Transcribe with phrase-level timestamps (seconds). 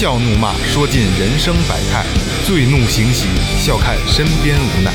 [0.00, 2.06] 笑怒骂，说尽人生百态；
[2.46, 3.28] 醉怒行喜，
[3.58, 4.90] 笑看身边无奈。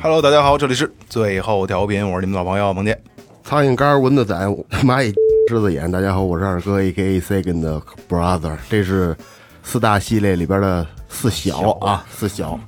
[0.00, 2.98] Hello，大家好，这里是最后调频，我是你们老朋友萌姐。
[3.44, 4.34] 苍蝇干、蚊子仔、
[4.82, 5.12] 蚂蚁、
[5.50, 5.92] 狮子眼。
[5.92, 7.20] 大家好，我是二哥，A.K.A.
[7.20, 8.56] Second Brother。
[8.70, 9.14] 这是
[9.62, 12.58] 四大系列里边的四小啊，四小。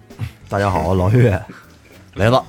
[0.50, 1.42] 大家好，老岳
[2.14, 2.44] 来了。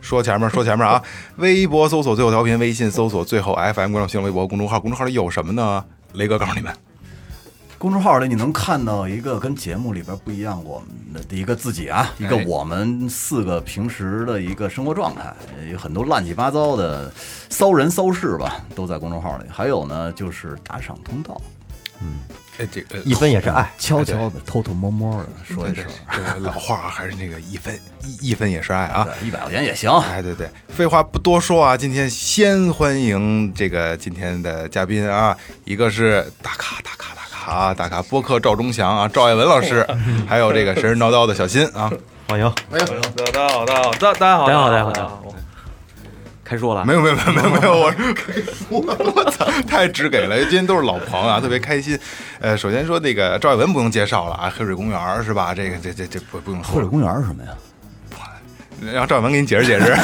[0.00, 1.02] 说前面，说前面啊！
[1.36, 4.80] 微博搜索最后调频，微信搜索最后 FM，关注新浪微博公众号。
[4.80, 5.84] 公众号里有什么呢？
[6.14, 6.74] 雷哥告诉你们，
[7.76, 15.34] 公众号里你能看到一个跟节目里边不一样我们的一个自己啊，一个哎我们四个平时的一个生活状态，
[15.70, 17.12] 有很多乱七八糟的
[17.50, 19.44] 骚人骚事吧，都在公众号里。
[19.50, 21.40] 还有呢，就是打赏通道，
[22.58, 29.08] 哎，这个一分也是爱，悄悄的、偷偷摸摸的说一声，这个老话还是那个一分一一分也是爱啊！
[29.22, 29.90] 一百块钱也行。
[29.90, 35.34] 哎，对对，废话不多说啊，今天先欢迎这个今天的嘉宾啊，
[35.64, 39.86] 一个是大咖大咖大咖啊，大咖播客赵忠祥啊，赵爱文老师，
[40.28, 41.90] 还有这个神神叨叨的小新啊，
[42.28, 42.52] 欢迎。
[42.70, 45.24] 大家好，大家好，大大家好，大家好大家好大家好。
[46.50, 51.96] 开说了，没有没有没有没有没有，我我我操， 太直给了，今天都是老朋友啊， 特别开心。
[52.40, 55.54] 呃，首先说那个赵爱文不用介绍了啊，黑水公园是吧？
[55.54, 57.50] 这个这这这不不用说，黑水公园是什么呀？
[58.92, 59.94] 让赵爱文给你解释解释。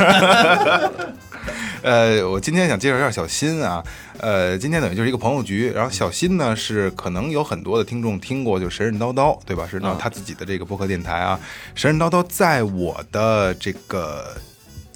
[1.83, 3.83] 呃，我今天想介绍一下小新啊，
[4.19, 9.67] 呃，今天等于就是一个朋友局，然后小新呢是可能有很多的听众听过，就神神叨叨，对吧？
[9.69, 11.41] 是那他自己的这个播客电台啊，
[11.75, 14.33] 神神叨叨在我的这个。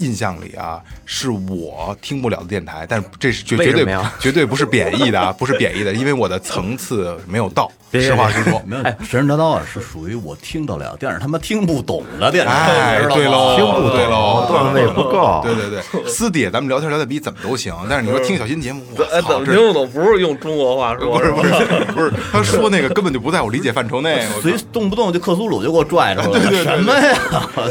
[0.00, 8.60] 印象里啊，是我听不了的电台，但是这是绝绝对绝对不是贬义的啊，不是贬义的，因为我的层次没有到，实话实说。
[8.66, 19.90] 没有，神神叨叨啊，是属于我听得了，但是他妈听不懂的电影，哎，对喽，听不懂对喽，段位不够对对对， 私底下咱们聊天聊的比怎么都行，但是你说听小新节目，我哎，怎操，么听不懂？
[19.90, 21.54] 不是用中国话说，不是不是
[21.94, 24.26] 不是，他说那个根本就不在我理解范畴内。
[24.36, 27.18] 我随动不动就克苏鲁就给我拽着了，对对对什么呀？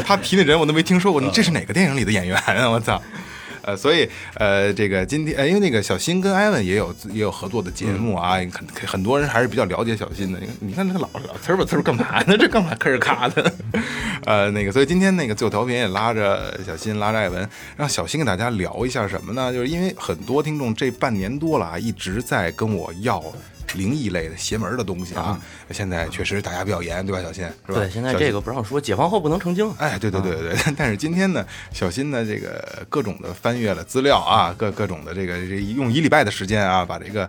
[0.06, 2.68] 他提那人我都没听说过，你这是哪个电影里的演员啊？
[2.68, 3.00] 我操！
[3.70, 10.40] 呃，所以呃，这个今天呃，因为那个小新跟艾文也有也有合作的节目啊，很很多人还是比较了解小新的。
[10.40, 12.36] 你看，你看这老老呲儿吧呲儿干嘛呢？
[12.38, 13.52] 这干嘛吭儿咔的？
[14.26, 19.52] 呃，那个，所以今天那个最后调频也拉着小新，拉着艾文，让小新跟大家聊一下什么呢？
[19.52, 23.22] 就是因为很多听众这半年多了啊，一直在跟我要。
[23.74, 27.22] 灵异类的邪门的东西啊，现在确实打压比较严，对吧？
[27.22, 27.74] 小新是吧？
[27.74, 29.72] 对，现在这个不让说，解放后不能成精。
[29.78, 37.28] 哎，对对对对对， 但是今天呢，小新呢，这个各种的翻阅了资料啊，各各种的这个这用一礼拜的时间啊，把这个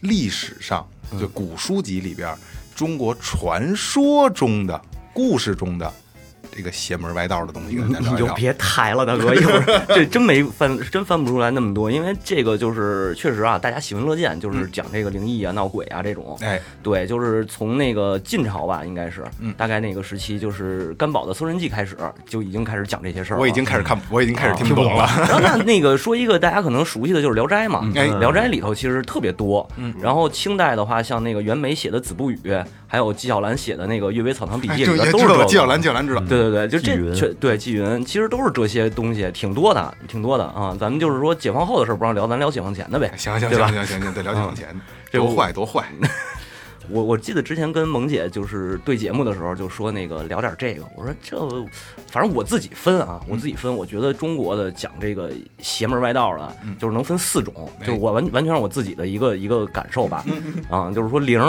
[0.00, 0.86] 历史上
[1.18, 2.34] 就古书籍里边
[2.74, 4.80] 中国传说中的
[5.12, 5.92] 故事中的
[6.54, 8.20] 这个邪门歪道的东西跟大家聊一聊。
[8.20, 16.36] 你就别抬了，大哥，一会儿 这真没翻，真翻不出来那么多，因为这个就是确实啊，大家喜闻乐见，就是讲这个灵异啊、闹鬼啊这种。
[16.42, 21.96] 哎，对，就是从那个晋朝吧，应该是，嗯大概那个时期，就是甘宝的《搜神记》开始，
[22.26, 23.38] 就已经开始讲这些事儿。
[23.38, 25.06] 我已经开始看，我已经开始听不懂了。
[25.16, 29.66] 然后那那个说一个大家可能熟悉的就是《聊斋》嘛，哎聊斋》里头其实特别多。
[29.76, 32.38] 嗯，然后清代的话，像那个袁枚写的《子不语》，
[32.92, 36.20] 还有纪晓岚写的那个《阅微草堂笔哎，记》这里边都是纪晓岚，纪晓岚知道。
[36.28, 40.76] 对对对，就这纪云这对纪云，其实都是这些东西，挺多的，挺多的啊。
[40.78, 43.10] 咱们就是说解放后的事不让聊，咱聊解放前的呗。
[43.16, 44.78] 行行 行行行行，得聊解放前，
[45.10, 45.86] 这多坏 多坏。
[46.90, 51.38] 我我记得之前跟萌姐就是对节目的时候，就说那个聊点这个，我说这
[52.10, 55.30] 反正我自己分啊，我自己分，我觉得中国的讲这个
[55.60, 60.22] 邪门歪道的，就是能分四种，就是我完完全是我自己的一个一个感受吧，
[60.68, 61.40] 啊，就是说灵。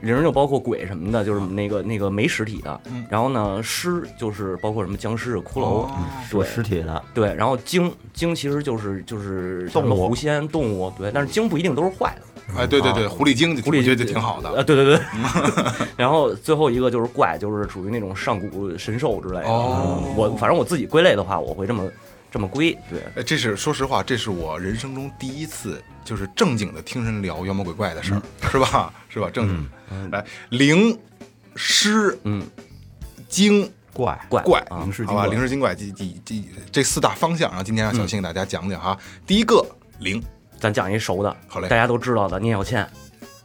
[0.00, 5.86] 灵就包括鬼什么的，就是那个那个没实体的，然后呢尸就是包括什么僵尸、骷髅，
[6.30, 14.48] 对实体的，对，然后精精其实就是就是动物狐仙动物，对，但是精不一定都是坏的，哎，对对对，狐狸精，狐狸精就挺好的。
[14.50, 15.00] 啊，对对对。
[15.96, 19.48] 然后最后一个就是怪，就是属于那种上古神兽之类的。
[19.48, 21.84] 我反正我自己归类的话，我会这么
[22.30, 22.76] 这么归。
[22.90, 28.92] 对，哎，这是说实话，这是我人生中第一次，就是正经的听人聊妖魔鬼怪的事儿，是吧？
[29.08, 29.30] 是吧？
[29.30, 30.18] 正经的。
[30.18, 30.98] 来，灵、
[31.54, 32.46] 师、嗯，
[33.28, 34.84] 精、怪怪怪，啊好吧？
[34.84, 38.98] 灵师精怪灵尸精怪，这这这这四大方向，然后今天让小新给大家讲讲哈。
[39.26, 39.64] 第一个
[40.00, 40.22] 灵，
[40.60, 42.88] 咱讲一熟的，好嘞大家都知道的聂小倩，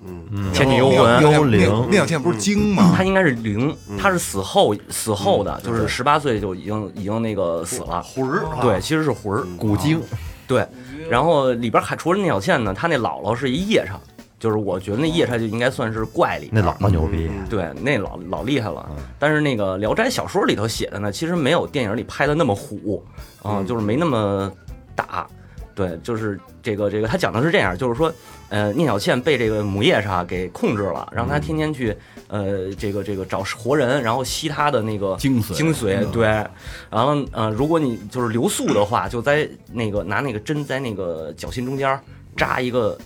[0.06, 1.88] 嗯，倩女幽魂，幽灵。
[1.90, 2.94] 聂小倩不是精吗？
[2.96, 5.88] 他应该是灵，他是死后死后的，就是对。
[5.88, 8.02] 十八岁就已经已经那个死了。
[8.02, 10.02] 魂儿啊对，其实是魂儿，古精，
[10.48, 10.66] 对，
[11.10, 14.00] 然后里边还除了聂小倩呢，她那姥姥是一夜叉，
[14.40, 18.90] 就是我觉得那夜叉就应该算是怪里那姥姥牛逼，对，那老老厉害了。
[19.20, 23.04] 但是那个《聊斋》小说里头写的呢，其实没有电影里拍的那么虎
[23.44, 24.52] 啊、就是没那么
[24.96, 25.28] 打。
[25.74, 28.12] 对，就是这个这个，他讲的是这样，就是说，
[28.52, 31.96] 呃，聂小倩被这个母夜叉给控制了，让她天天去，
[32.28, 36.26] 呃，这个这个找活人，然后吸他的那个精髓精髓，对。
[36.90, 41.98] 然后呃，如果你就是留宿的话，就在那个拿那个针在那个脚心中间
[42.36, 42.98] 扎一个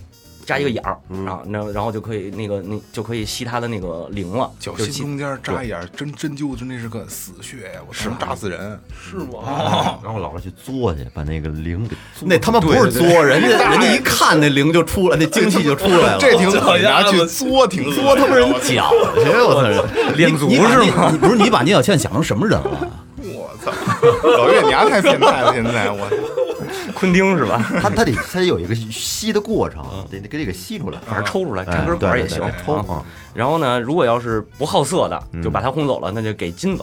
[0.46, 0.92] 扎一个眼儿
[1.28, 7.80] 啊，那然后就可以那个那就可以吸他的那个灵了，脚就是吸心中间扎一眼，针针灸，真那是个死穴呀！
[7.88, 8.78] 我是扎死人。
[8.96, 9.98] 是吗？
[10.04, 16.18] 然后姥姥去作去，把那个灵给那他妈不是作， 人家人家一看那灵就出来，那精气就出来了。
[16.22, 20.12] 这挺狠，拿去作挺作他妈人脚 去，我操！
[20.14, 21.10] 练足你把是吗？
[21.10, 22.90] 你不是你把聂小倩想成什么人了？
[23.18, 23.72] 我操！
[24.22, 25.52] 老岳，你丫太变态了！
[25.52, 26.06] 现在我
[26.96, 27.62] 昆汀是吧？
[27.82, 32.42] 他他得他得有一个吸的过程，得得给这个吸出来，反正抽出来，哎插根管也行。
[32.64, 33.04] 抽
[33.34, 36.82] 然后呢，如果要是不好色的，就把他轰走了，那就给金子。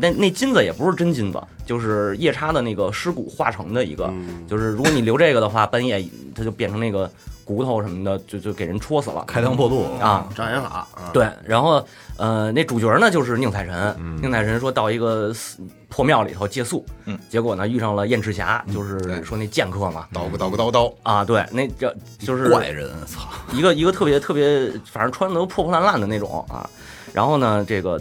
[0.00, 4.12] 那那金子也不是真金子，就是夜叉的那个尸骨化成的一个。
[4.48, 6.04] 就是如果你留这个的话，半夜
[6.34, 7.10] 它就变成那个
[7.44, 9.24] 骨头什么的，就就给人戳死了。
[9.26, 10.28] 开膛破肚啊！
[10.34, 11.84] 障眼法啊，对，然后
[12.16, 13.94] 呃，那主角呢就是宁采臣。
[14.20, 20.06] 宁采臣说到一个寺破庙里头借宿，嗯，结果呢遇上了燕赤霞，就是说那剑客嘛。
[20.12, 23.28] 叨个叨个叨叨，啊，对，那叫就是怪人，操！
[23.52, 26.68] 一个一个特别特别，反正穿的都破破烂烂的那种啊。
[27.12, 28.00] 然后呢，这个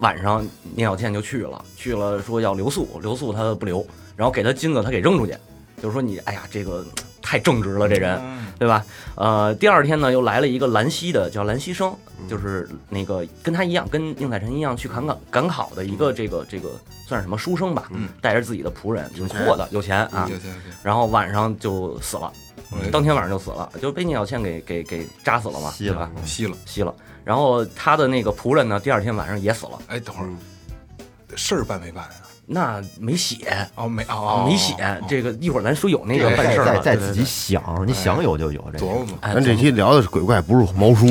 [0.00, 3.86] 晚上聂小倩就去了，去了说要留宿，留宿他不留，
[4.16, 5.34] 然后给他金子他给扔出去，
[5.80, 6.84] 就是说你哎呀这个
[7.22, 8.20] 太正直了这人，
[8.58, 8.84] 对吧？
[9.14, 11.94] 呃，第二天呢又来了一个兰溪的叫兰溪生，
[12.28, 16.70] 就是那个跟他一样，跟宁采臣一样去赶考赶考的一个这个这个
[17.06, 17.90] 算是什么书生吧，
[18.22, 20.28] 带着自己的仆人，挺阔的，有钱啊。
[20.82, 22.49] 然后晚上就死了，哎
[22.92, 26.10] 当天晚上就死了，就被聂小倩给给给扎死了嘛，吸了？
[26.24, 26.56] 吸了。
[26.66, 26.94] 吸了。
[27.24, 30.28] 然后他的那个仆人呢，第二天晚上也死了，哎，等会儿
[31.36, 32.10] 事儿办没办啊？
[32.52, 34.74] 那没写，哦，没哦，没写。
[35.08, 38.86] 这个一会儿咱说有那个对办事儿了，再再自己想，你想有就有这个。
[38.86, 39.18] 琢磨琢磨。
[39.20, 41.06] 哎咱这期聊的是鬼怪，不是毛书。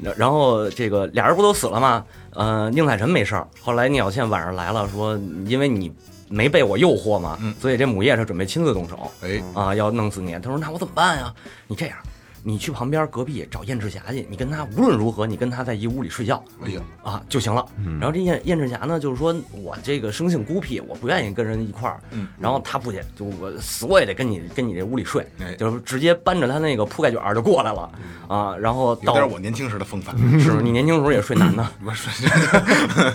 [0.16, 2.04] 然后这个俩人不都死了吗？
[2.30, 3.46] 呃，宁采臣没事儿。
[3.60, 5.92] 后来聂小倩晚上来了，说因为你
[6.28, 10.32] 没被我诱惑嘛，嗯所以这母夜叉准备亲自动手哎，啊，要弄死你。
[10.34, 11.32] 他说那我怎么办呀？
[11.66, 11.96] 你这样，
[12.42, 16.42] 你去旁边隔壁找燕赤霞去，你跟他无论如何，你跟他在一屋里睡觉。
[16.64, 17.64] 哎呀，啊就行了。
[18.00, 22.00] 然后这燕燕赤霞呢，就是说我这个生性孤僻，我不愿意跟人一块儿。
[22.12, 27.90] 嗯然后他不去，就我死我也得跟你跟你这屋里睡，哎就是直接搬着他那个铺盖卷儿就过来了
[28.28, 28.56] 啊。
[28.56, 30.16] 然后有到点我年轻时的风范。
[30.40, 33.12] 是你年轻时候也睡男的，我说，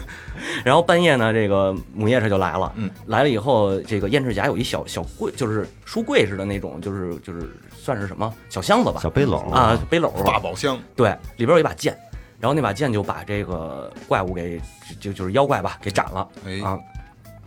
[0.63, 2.71] 然后半夜呢，这个母夜叉就来了。
[2.75, 11.97] 嗯，来了以后，这个燕赤霞有一小小柜，就是书柜似的那种，就是就是算是什么小箱子吧，小背篓啊，背篓大宝箱，对，里边有一把剑，
[12.39, 14.59] 然后那把剑就把这个怪物给
[14.99, 16.79] 就就是妖怪吧给斩了哎，啊。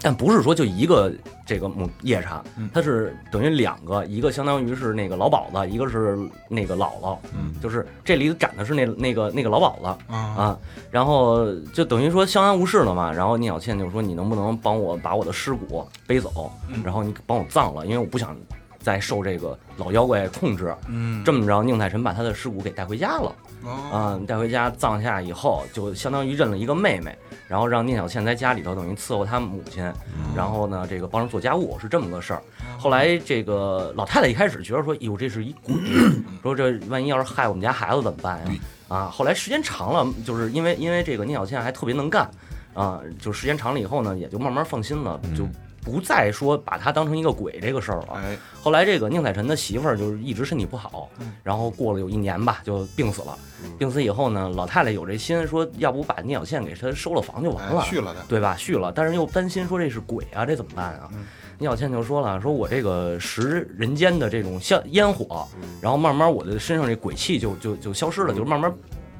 [0.00, 1.10] 但不是说就一个
[1.46, 7.52] 这个母夜叉嗯，它是等于两个，一个相当于是那个老鸨子，一个是那个姥姥，嗯。
[7.60, 10.58] 就是这里展的是那那个那个老鸨子啊，啊，
[10.90, 13.12] 然后就等于说相安无事了嘛。
[13.12, 16.82] 然后聂小倩就说你能不能帮我把我的尸骨背走，嗯。
[16.84, 18.36] 然后你帮我葬了，因为我不想
[18.84, 20.72] 再受这个老妖怪控制。
[20.88, 23.34] 嗯，这么着，宁采臣把他的尸骨给带回家了。
[23.64, 27.16] 哦，啊，带回家葬下以后，就相当于认了一个妹妹，
[27.48, 29.82] 然后让聂小倩在家里头等于伺候她母亲，
[30.36, 32.42] 然后呢，这个帮着做家务是这么个事儿。
[32.78, 35.74] 后来这个老太太一开始觉得说，哟，这是一鬼，
[36.42, 38.52] 说这万一要是害我们家孩子怎么办呀？
[38.88, 42.30] 啊，后来时间长了，就是因为因为这个聂小倩还特别能干，
[42.74, 45.48] 啊，就时间长了以后呢，也就慢慢放心了，就
[45.84, 48.14] 不再说把他当成一个鬼这个事儿了。
[48.14, 51.10] 哎，后来这个宁采臣的媳妇儿就是一直身体不好，
[51.42, 53.38] 然后过了有一年吧，就病死了。
[53.78, 58.56] 病死以后呢，老太太有这心说，要不把聂小倩给她收了房就完了，哎续了的，对吧？
[58.56, 61.10] 续了，但是又担心说这是鬼啊，这怎么办啊？
[61.58, 65.46] 聂小倩就说了，说我这个食人间的这种香烟火，
[65.80, 68.72] 然后慢慢我的身上这鬼气就就就消失了，就慢慢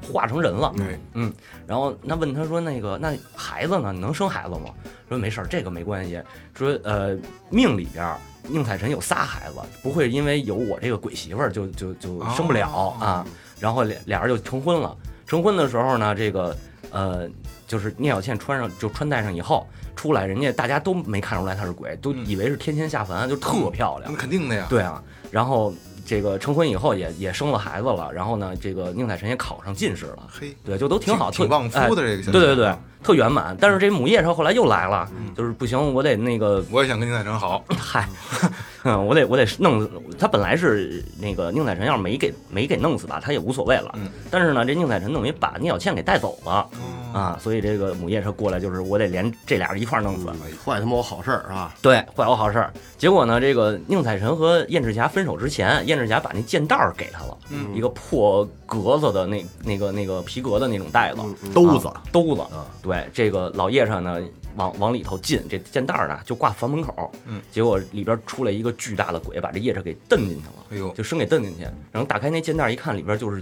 [0.05, 0.73] 化成人了。
[1.13, 1.33] 嗯，
[1.67, 3.91] 然后那问他说：“那个，那孩子呢？
[3.91, 4.71] 你能生孩子吗？”
[5.09, 6.21] 说没事儿，这个没关系。
[6.53, 7.17] 说呃，
[7.49, 13.27] 命里边儿宁采臣有仨孩子，不会因为有我这个鬼媳妇儿就就就生不了、哦啊。
[13.59, 14.95] 然后俩俩人就成婚了。
[15.27, 16.55] 成婚的时候呢，这个
[16.91, 17.27] 呃，
[17.67, 24.17] 就是聂小倩穿上就穿戴上以后出来，人家大家都没看出来她是鬼，都以为是天仙下凡，就特漂亮那。
[24.17, 25.73] 肯定的呀，对啊，然后
[26.05, 33.57] 这个成婚以后也也生了孩子了，然后呢，这个宁采臣也考上进士了，嘿，对，就都挺好，特挺旺夫哎的这个小对对对，特圆满。
[33.59, 38.07] 但是这母夜叉后来又来了，就是不行，我得那个我也想跟宁采臣好，嗨，
[38.83, 40.27] 嗯，我得我得弄死他。
[40.27, 43.91] 本来是那个宁采臣要是没给没给弄死吧，他也无所谓了。
[43.95, 44.09] 嗯。
[44.29, 46.69] 但是呢，这宁采臣等于把聂小倩给带走了、
[47.15, 50.27] 啊，所以这个母夜叉过来就是我得连这俩人一块儿弄死。
[50.65, 51.73] 坏他妈我好事儿啊！
[51.81, 52.73] 对，坏我好事儿。
[52.97, 57.37] 结果呢，这个宁采臣和燕赤霞分手之前，燕赤霞把那剑袋儿给他了，
[57.73, 61.21] 一个破格子的那那个那个皮革的那种袋子，
[61.53, 62.41] 兜子啊兜子。
[62.81, 64.19] 对，这个老夜叉呢，
[64.57, 67.09] 往往里头进，这剑袋儿呢就挂房门口。
[67.25, 70.53] 嗯，结果里边出来一个巨大的鬼，把这夜叉给蹬进去了。
[70.71, 73.41] 哎呦就生给蹬进去，然后打开那剑袋儿一看，里边就是。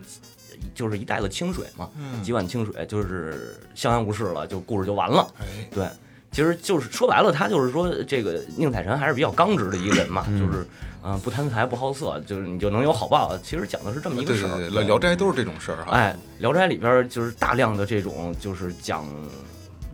[0.74, 5.28] 就是一袋子清水嘛，嗯几碗清水，就是相安无事了，就故事就完了。
[5.40, 5.88] 哎，对，
[6.32, 10.66] 其实就是说白了，他就是说这个宁采臣还是比较刚直的一个人嘛，就是
[11.04, 13.38] 嗯、呃不贪财不好色，就是你就能有好报。
[13.44, 14.50] 其实讲的是这么一个事儿。
[14.58, 15.92] 对对对，聊聊斋都是这种事儿哈。
[15.92, 19.06] 哎，《聊斋》里边就是大量的这种，就是讲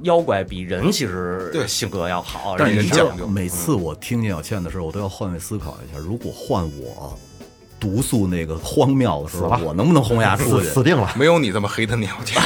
[0.03, 7.17] 妖怪比人其实对性格要好，但是你知道人讲究，每次我听聂小倩的时候，我都要换位思考一下，如果换我
[7.79, 10.83] 毒素那个荒谬的时候，我能不能轰牙出去死？
[10.83, 11.11] 定了！
[11.15, 12.37] 没有你这么黑的鸟去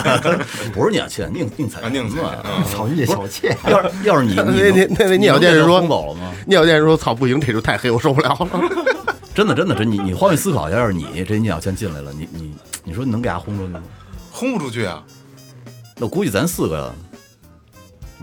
[0.72, 2.30] 不是聂小倩，宁宁采啊，宁采臣嘛。
[2.42, 6.32] 啊，操聂小倩，要是要是你，那你那那那聂小倩是说轰走了吗？
[6.46, 8.48] 聂小倩说：“操，不行，这就太黑，我受不了了。
[9.34, 12.52] 真的真的真，你你换位思考一下，要是你这聂小倩进来了，你你
[12.84, 13.82] 你说你能给她轰出去吗？
[14.30, 15.02] 轰不出去啊！
[15.96, 16.92] 那我估计咱四个，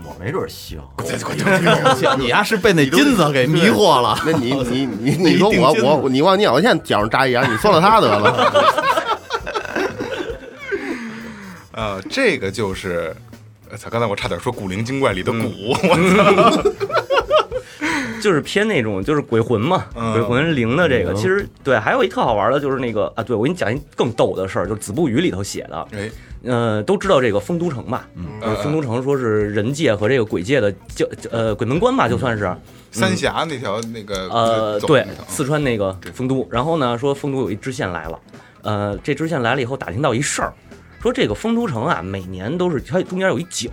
[0.04, 0.80] 我没准行。
[2.18, 4.18] 你丫是被那金子给迷惑了。
[4.24, 8.30] 那你你你你说我我你往聂小倩脚上扎一眼，你算了他得了。
[11.72, 13.14] 啊， 这个就是，
[13.70, 13.88] 呃操！
[13.88, 15.94] 刚才我差点说古灵精怪里的古，我
[16.62, 16.99] 操！
[18.20, 20.12] 就是偏那种就是鬼魂嘛，嗯。
[20.12, 21.12] 鬼魂灵的这个。
[21.14, 25.88] 其实对，还有一特好玩的就是那个啊，对我给你讲一更逗的事儿，就是《子不语》里头写的。
[25.92, 26.10] 哎，
[26.44, 28.06] 呃，都知道这个丰都城吧？
[28.14, 28.24] 嗯，
[28.62, 32.54] 丰都城说是人界和这个鬼界的交呃鬼门关吧，就算是。
[32.92, 38.18] 三峡那条那个呃，对四川那个丰都，然后呢，说丰都有一知县来了，
[38.62, 40.52] 呃，这知县来了以后打听到一事儿，
[41.00, 43.70] 说这个丰都城啊，每年都是它中间有一井，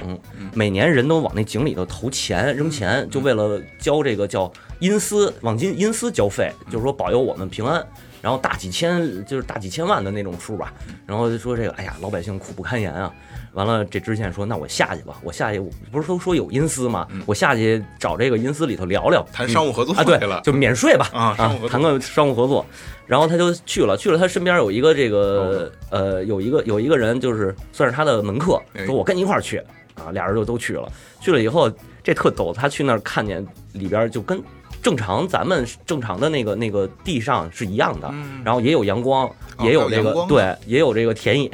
[0.54, 7.86] 每年人都往那井里头投钱扔钱，就为了交这个叫阴司往金阴司交费，就是说保佑我们平安。
[8.20, 10.74] 然后大几千就是大几千万的那种数吧，
[11.06, 13.14] 然后就说这个，哎呀，老百姓苦不堪言啊。
[13.58, 17.08] 完了，这知县说：“那我下去吧，我下去，我不是都说有阴司吗？
[17.26, 22.64] 我下去找这个阴司里头聊聊，谈商务合作啊，对了，就免税吧啊商务合作谈个商务合作。
[23.08, 29.58] 然后他就去了，去了，他身边有一个这个呃，有一个有一个人，就是算是他的门客，哎说我跟你一块儿去
[29.96, 30.88] 啊，俩人就都去了。
[31.20, 31.72] 去了以后，
[32.04, 34.40] 这特逗，他去那儿看见里边就跟
[34.82, 41.50] 正常咱们正常的那个那个地上是一样的，然后也有阳光，哦也有这个、对，也有这个田野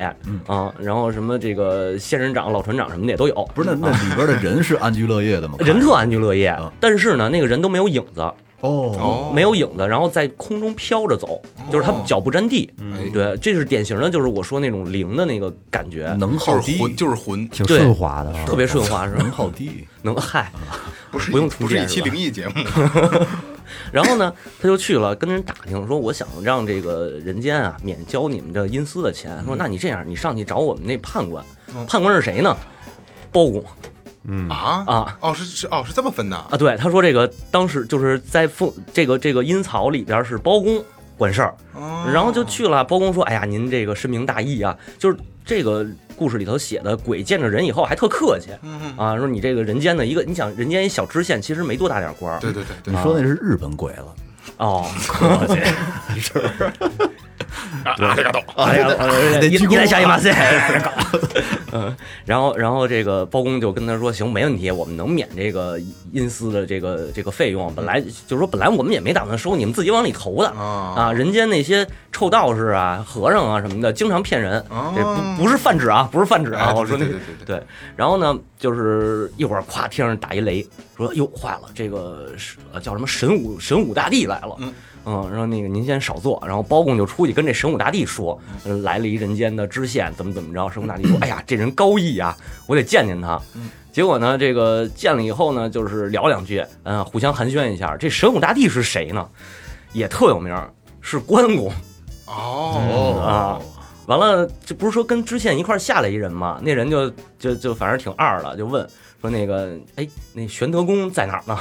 [0.45, 5.55] 啊，然后什么这个仙人掌、老船长什么的也都有，不是那那里边的人是安居乐业的吗？
[5.59, 8.31] 人特安居乐业啊，但是呢，那个人都没有影子。
[8.63, 12.71] 哦，哦，没有影子，然后在空中飘着走，就是他脚不沾地。
[12.79, 13.09] 哎。
[13.13, 18.45] 对，这是典型的，就是我说那种灵的那个感觉，能耗低，就是魂，挺顺滑的啊。
[18.45, 19.21] 特别顺滑，是吧？
[19.21, 19.29] 能？
[19.31, 19.85] 耗低。
[20.01, 20.51] 能嗨，
[21.11, 22.53] 不是不用不是一期灵异节目，
[23.91, 29.43] 然后呢，他就去了，跟人打听说，我想让这个人间啊免交你们的阴司的钱。
[29.45, 31.43] 说那你这样，你上去找我们那判官，
[31.87, 32.55] 判官是谁呢？
[33.31, 33.63] 包公
[34.49, 34.83] 啊？
[34.87, 35.17] 啊。
[35.21, 36.35] 哦是是哦是这么分的。
[36.35, 40.83] 啊，对，他说这个当时就是在凤这个这个阴曹里边是包公
[41.17, 42.09] 管事儿，哦。
[42.13, 42.83] 然后就去了。
[42.83, 52.93] 包公说：“哎呀，您这个深明大义啊，就是这个故事里头写的，鬼见着人以后还特客气嗯啊，说你这个人间的一个，你想人间一小知县，其实没多大点官儿，对对对对。
[52.93, 54.15] 你说那是日本鬼了，
[54.57, 55.59] 哦，客气。
[57.83, 58.87] 啊这个懂哎呀，
[59.41, 60.81] 一一来下一马赛，
[61.71, 65.79] 嗯，然后然后这个包公就跟他说，行，没问题，我们能免这个
[66.11, 67.73] 阴司的这个这个费用。
[67.75, 71.13] 本来就是说，本来我们也没打算收，你们自己往里投的啊啊。
[71.13, 76.67] 人间那些臭道士啊、和尚啊什么的，经常骗人，哦这不不是泛指啊，不是泛指啊。
[76.69, 77.13] 哎我说那个
[77.45, 77.61] 对
[77.95, 84.55] 然后呢，就是一会儿咵天上打一雷，说哟坏了，这个是呃叫什么神武神武大帝来了。
[84.59, 84.73] 嗯
[85.05, 90.69] 嗯，然后那个您先少坐，然后包公就出去跟这神武大帝说，呃来了一人间的知县，怎么怎么着。
[90.69, 92.35] 神武大帝说， 哎呀，这人高义啊，
[92.67, 93.39] 我得见见他。
[93.91, 97.95] 结果呢，这个见了以后呢，就是聊两句，嗯、互相寒暄一下。
[97.97, 99.27] 这神武大帝是谁呢？
[99.91, 101.71] 也特有名儿，是关公。
[102.25, 103.59] 哦啊。
[104.05, 106.59] 完了，这不是说跟知县一块儿下来一人吗？
[106.61, 108.85] 那人就就就反正挺二的，就问
[109.21, 111.57] 说那个，哎，那玄德公在哪儿呢？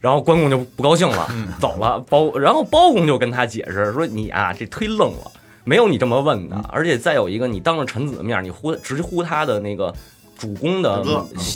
[0.00, 1.28] 然后关公就不高兴了，
[1.60, 1.98] 走了。
[2.08, 5.30] 包然后包公就跟他解释说：“你啊，这忒愣了，
[5.64, 6.56] 没有你这么问的。
[6.68, 9.92] 而且再有一个，你当着臣子的面，你呼直呼他的那个
[10.38, 11.04] 主公的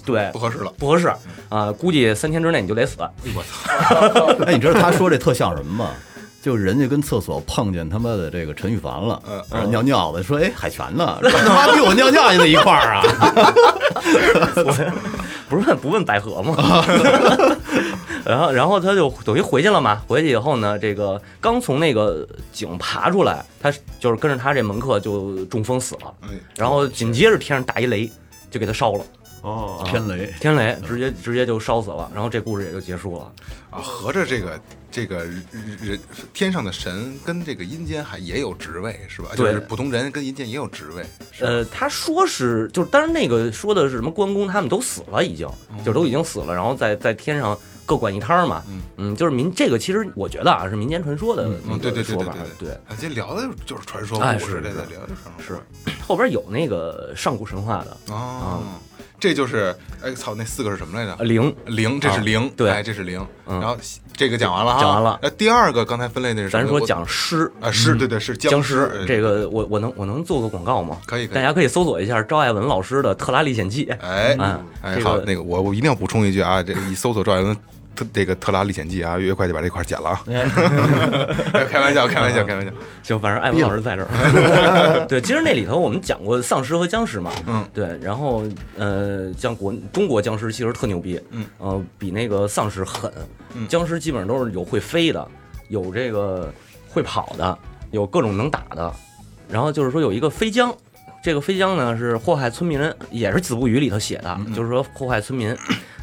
[0.04, 0.72] 对不合适了。
[0.76, 1.12] 不合适
[1.49, 2.99] 啊、估计三天之内你就得死。
[3.34, 5.90] 我操 哎，你知道他说这特像什么吗？
[6.42, 11.16] 就人家跟厕所碰见他妈的这个陈羽凡了，嗯呃尿尿的，说哎海泉呢？
[11.22, 13.02] 他妈逼我尿尿也在一块儿啊！
[15.49, 16.56] 不是问不问百合吗？
[18.24, 20.02] 然后然后他就等于回去了嘛。
[20.06, 26.14] 回去以后呢，这个刚从那个井爬出来，他就是跟着他这门客就中风死了。
[26.22, 28.10] 哎然后紧接着天上打一雷，
[28.50, 29.04] 就给他烧了，
[29.42, 32.10] 哦，天雷，天雷直接直接就烧死了。
[32.14, 33.32] 然后这故事也就结束了。
[33.70, 34.60] 啊，合着这个
[34.90, 35.42] 这个人
[35.80, 36.00] 人
[36.34, 39.30] 天上的神跟这个阴间还也有职位是吧？
[39.34, 41.02] 就对是普通人跟阴间也有职位。
[41.40, 45.48] 呃，他说是就是，当然那个说的是什么关公他们都死了，已经
[45.82, 47.58] 就都已经死了，然后在在天上
[47.92, 48.62] 各管一摊嘛。
[48.96, 52.72] 嗯就是民这个其实我觉得啊是民间传说的嗯，对对说法对对，对。
[52.72, 55.56] 啊，这聊的就是传说故事，这个是聊的就是传说
[55.87, 58.62] 是后边有那个上古神话的哦，
[59.20, 61.25] 这就是哎操，那四个是什么来着呃？
[61.25, 63.20] 灵，零，这是啊零，对哎，这是零。
[63.46, 63.76] 嗯然后
[64.16, 70.99] 这个讲完了哈，讲完了那第二个刚才分类那是咱说讲尸啊，是对对是僵尸尸，这个我我能我能做个广告吗？
[71.06, 73.87] 可以大家可以搜索一下赵爱文老师的《特拉历险记》。
[74.00, 77.56] 哎嗯哎，好，那个我我一定要补充一句啊，这个一搜索赵爱文
[77.94, 80.22] 特这个《特拉历险记》啊，越快就把这块儿剪了啊，
[81.70, 82.70] 开玩笑，开玩笑，开玩笑。
[83.02, 85.06] 行，反正艾文老师在这儿。
[85.08, 87.30] 对，其实那里头我们讲过丧尸和僵尸嘛。
[87.46, 88.44] 嗯，对，然后
[88.76, 93.12] 呃，像国中国僵尸其实特牛逼，嗯，呃，比那个丧尸狠。
[93.54, 95.28] 嗯僵尸基本上都是有会飞的，
[95.68, 96.52] 有这个
[96.88, 97.59] 会跑的，
[97.90, 98.92] 有各种能打的。
[99.50, 100.74] 然后就是说有一个飞僵，
[101.22, 105.55] 这个飞僵呢是祸害村民，也是《子不语》里头写的，就是说祸害村民。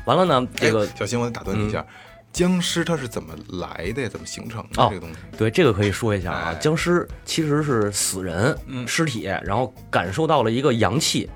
[0.09, 1.85] 完了呢，这个小新，我打断你一下，
[2.33, 4.09] 僵尸它是怎么来的呀？
[4.09, 5.15] 怎么形成的哦这个东西？
[5.37, 6.55] 对，这个可以说一下啊哎。
[6.55, 11.29] 僵尸其实是死人嗯尸体，然后感受到了一个阳气。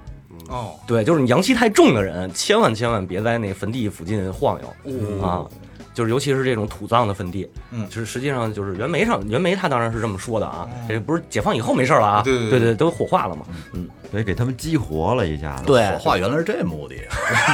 [0.50, 5.46] 哦，对，就是你阳气太重的人，千万千万别在那坟地附近晃悠啊。
[5.94, 15.64] 就是尤其是这种土葬的坟地，嗯就是实际上就是袁枚上袁枚他当然是这么说的啊，这不是解放以后没事了啊，对对对对对，都火化了嘛，嗯，所以给他们激活了一下子。
[15.66, 16.96] 对火化原来是这目的，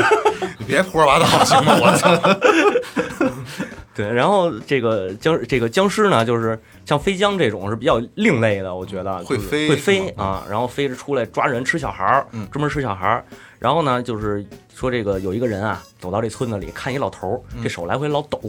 [0.58, 1.74] 你别胡说八道行吗？
[1.82, 3.30] 我操！
[3.96, 13.26] 对，然后这个僵这个僵尸呢，就是像飞僵这种是比较另类的，我觉得会飞会飞啊，然后飞着出来抓人吃小孩儿，嗯专门吃小孩儿。
[13.60, 14.46] 然后呢，就是
[14.80, 18.40] 说这个有一个人啊，走到这村子里，看一老头儿，这手来回老抖，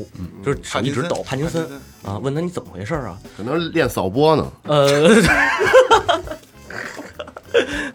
[0.44, 3.18] 就是手一直抖，帕金森森啊，问他你怎么回事啊？
[3.36, 4.52] 可能练扫波呢。
[4.62, 4.86] 呃，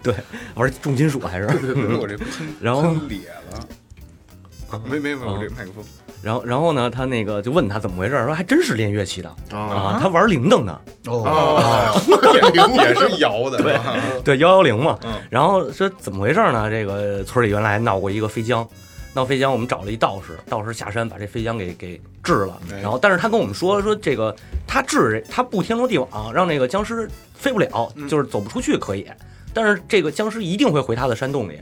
[0.03, 0.13] 对，
[0.53, 1.45] 玩重金属还是？
[1.97, 2.27] 我这喷
[2.59, 4.79] 然后喷咧了。
[4.83, 5.85] 没没没，我这麦克风
[6.25, 12.01] 然后然后呢，他那个就问他怎么回事儿，说还真是练乐器的啊，啊，他玩铃铛的，哦，
[12.51, 13.79] 也也是摇的，对，
[14.23, 14.97] 对幺幺零嘛。
[15.03, 16.67] 嗯然后说怎么回事呢？
[16.67, 18.67] 这个村里原来闹过一个飞僵，
[19.13, 22.59] 闹飞僵，我们找了一道士，道士下山把这飞僵给给治了。
[22.73, 24.35] 哎然后，但是他跟我们说说这个
[24.65, 29.05] 他治他不天罗地网，让那个僵尸飞不了，嗯就是走不出去可以，
[29.53, 31.59] 但是这个僵尸一定会回他的山洞里。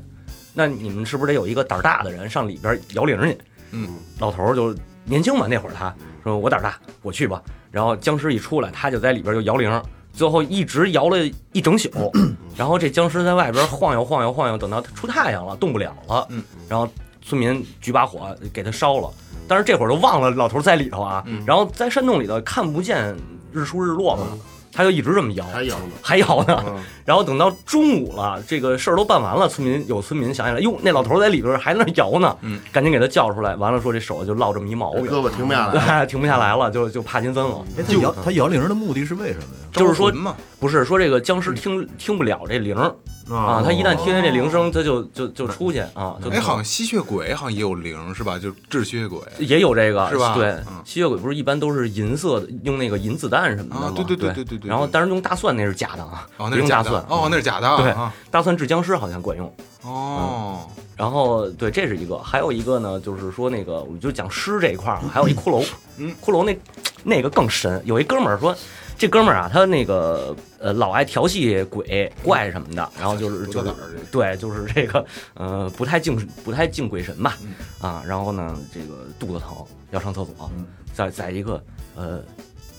[0.54, 3.38] 那你们是不是得有一个胆儿大的人上里边摇铃去？
[3.74, 7.42] 嗯，老头儿就年轻嘛，那会儿他说我胆儿大，我去吧。
[7.72, 9.82] 然后僵尸一出来，他就在里边就摇铃，
[10.14, 11.18] 最后一直摇了
[11.52, 11.90] 一整宿。
[12.56, 16.26] 然后这僵尸在外边晃悠晃悠晃悠，等到他出太阳了，动不了了。
[16.30, 16.88] 嗯，然后
[17.22, 19.10] 村民举把火给他烧了。
[19.48, 21.24] 但是这会儿都忘了老头在里头啊。
[21.26, 23.14] 嗯然后在山洞里头看不见
[23.52, 24.28] 日出日落嘛，
[24.74, 25.92] 他就一直这么摇，还摇呢。
[26.02, 26.64] 还摇呢。
[26.68, 33.58] 嗯然后等到中午了，这个事儿都办完了，村民有村民想起来，哟，那老头在里边还在那摇呢，嗯，赶紧给他叫出来。
[33.58, 37.62] 完了说这手就落这么一毛病，胳膊停不下来，对，停不下来了，就就帕金森了。
[37.78, 39.68] 哎他摇他摇铃的目的是为什么呀？
[39.74, 40.34] 就是说嘛，
[40.64, 42.96] 不是说这个僵尸听听不了这铃儿
[43.30, 48.40] 啊，他一旦听见这铃声，他就就就出去啊，就哎，好像吸血鬼好像也有铃是吧？
[48.40, 49.20] 就治吸血鬼。
[49.40, 50.34] 也有这个是吧？
[50.36, 53.88] 对嗯，吸血鬼不是一般都是银色的，用那个银子弹什么的吗？
[53.88, 57.04] 啊对对对对对对对然后但是用大蒜那是假的啊，哦，那是假蒜。
[57.10, 58.14] 哦，那是假的啊对啊。
[58.32, 59.54] 大蒜治僵尸好像管用。
[59.82, 65.66] 哦，然后对，这是一个，还有一个呢，就是说那个，我们就讲尸这一块儿，还有一骷髅，
[65.98, 66.58] 嗯，骷髅那
[67.04, 67.82] 那个更神。
[67.84, 68.56] 有一哥们儿说，
[68.98, 73.72] 这哥们儿啊，他那个呃老爱调戏鬼怪什么的，然后就是就是
[74.12, 79.58] 对，就是这个呃不太敬不太敬鬼神吧，嗯啊，然后呢这个肚子疼
[79.92, 81.62] 要上厕所嗯，在在一个
[81.96, 82.22] 呃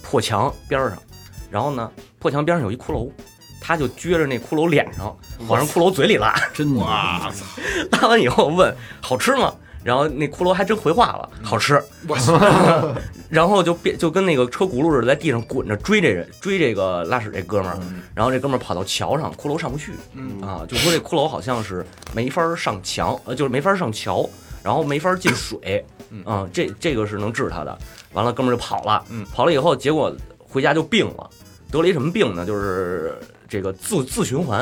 [0.02, 0.98] 破墙边儿上，
[1.50, 3.10] 然后呢破墙边上有一骷髅。
[3.66, 5.16] 他就撅着那骷髅脸上，
[5.48, 6.82] 往人骷髅嘴里拉，真的！
[6.82, 9.54] 拉完以后问好吃吗？
[9.84, 11.80] 然后那骷髅还真回话了，好吃。
[13.28, 17.78] 然后就变就跟那个车轱辘似的，在地上滚着追这人，追这个拉屎这哥们儿。
[18.14, 19.92] 然后这哥们儿跑到桥上，骷髅上不去。
[20.40, 24.28] 啊，就说这骷髅好像是没法上墙，呃，就是没法上桥，
[24.62, 25.84] 然后没法进水。
[26.24, 27.76] 啊，这这个是能治他的。
[28.12, 29.04] 完了，哥们儿就跑了。
[29.34, 31.28] 跑了以后，结果回家就病了，
[31.70, 32.46] 得了一什么病呢？
[32.46, 33.18] 就是
[33.48, 34.60] 这个自自循环。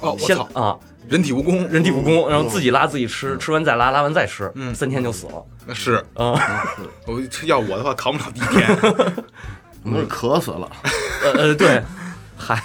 [0.00, 5.44] 哦，我先操，啊，人体蜈蚣，人体蜈蚣，然后自己拉自己吃，吃完再拉，拉完再吃，嗯三天就死了。
[5.66, 6.32] 那是啊，
[7.06, 9.14] 我要我的话扛不了第一天。
[9.84, 10.70] 我们是渴死了。
[11.22, 11.82] 呃呃，对，
[12.38, 12.58] 嗨，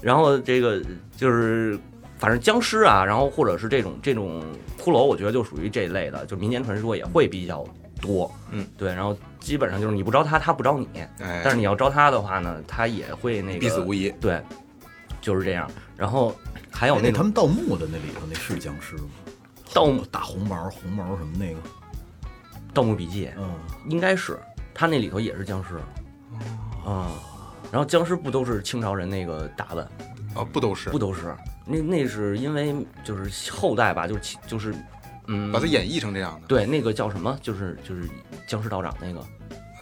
[0.00, 0.80] 然后这个
[1.14, 1.78] 就是，
[2.18, 4.42] 反正僵尸啊，然后或者是这种这种
[4.82, 7.62] 骷髅，我觉得就属于这一类的，就民间传说也会比较
[8.00, 8.34] 多。
[8.50, 10.88] 嗯，对，然后基本上就是你不招他，他不招你，
[11.20, 14.10] 哎，但是你要招他的话呢，他也会那个必死无疑。
[14.18, 14.40] 对，
[15.20, 15.70] 就是这样。
[15.98, 16.34] 然后
[16.78, 19.08] 还有那哎他们盗墓的那里头那是僵尸吗？
[19.74, 21.58] 盗墓大红毛、红毛什么那个，
[22.72, 23.52] 《盗墓笔记》，嗯，
[23.88, 24.38] 应该是
[24.72, 25.74] 他那里头也是僵尸。
[26.88, 27.10] 啊、
[27.72, 29.84] 然后僵尸不都是清朝人那个打扮？
[30.34, 31.34] 啊，不都是不都是？
[31.66, 34.72] 那那是因为就是后代吧，就是就是，
[35.26, 36.46] 嗯，把它演绎成这样的？
[36.46, 37.36] 对那个叫什么？
[37.42, 38.08] 就是就是
[38.46, 39.22] 僵尸道长那个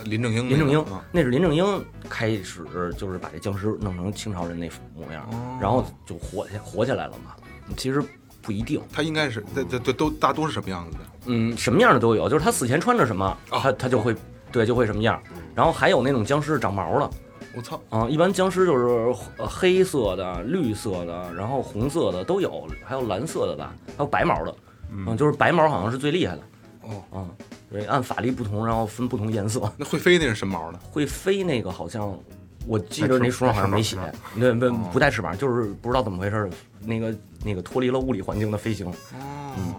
[0.04, 2.64] 林正英，林正英啊，那是林正英开始
[2.96, 7.34] 就是把这僵尸弄成清朝人那模样，哦然后就火起火起来了嘛。
[7.76, 8.02] 其实
[8.42, 11.04] 不一定，他应该是，这这这都大多是什么样子的？
[11.26, 14.14] 嗯，什么样的都有，就是他死前穿着什么，哦他他就会
[14.52, 15.20] 对就会什么样。
[15.54, 17.10] 然后还有那种僵尸长毛的，
[17.56, 24.54] 我操，啊，一般僵尸就是呃黑色的、绿色的，然后红色的都有，还有蓝色的吧，还有白毛的，
[24.92, 26.42] 嗯，就是白毛好像是最厉害的。
[26.82, 29.70] 哦，啊，对，按法力不同，然后分不同颜色。
[29.76, 30.78] 那会飞那是什么毛的？
[30.90, 32.18] 会飞那个好像，
[32.66, 33.96] 我记得那书上好像没写，
[34.34, 36.48] 那不不带翅膀，就是不知道怎么回事，
[36.80, 38.92] 那个那个脱离了物理环境的飞行。
[39.58, 39.74] 嗯，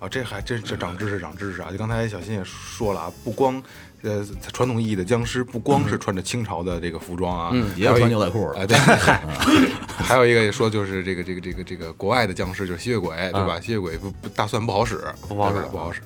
[0.00, 1.70] 哦，这还真是长知识，长知识啊！
[1.70, 3.60] 就刚才小新也说了啊，不光
[4.02, 8.60] 呃传统意义的僵尸，不光是穿着清朝的这个服装啊，嗯也要穿牛仔裤的。
[8.60, 9.20] 啊，对， 嗨，
[9.96, 13.58] 还有一个也说就是这个这个这个这个国外的僵尸就是吸血鬼，对吧？
[13.58, 16.00] 吸血鬼不不大蒜不好使，不好使不好使。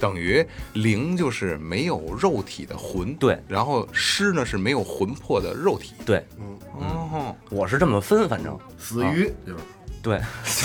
[0.00, 6.24] 等于灵就是没有肉体的魂，对，然后尸呢是没有魂魄的肉体，对，
[6.78, 8.58] 哦，我是这么分，反正。
[8.78, 9.58] 死鱼就是。
[10.02, 10.16] 对，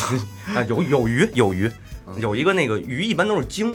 [0.55, 1.71] 啊有有鱼有鱼，
[2.17, 3.71] 有一个那个鱼一般都是鲸，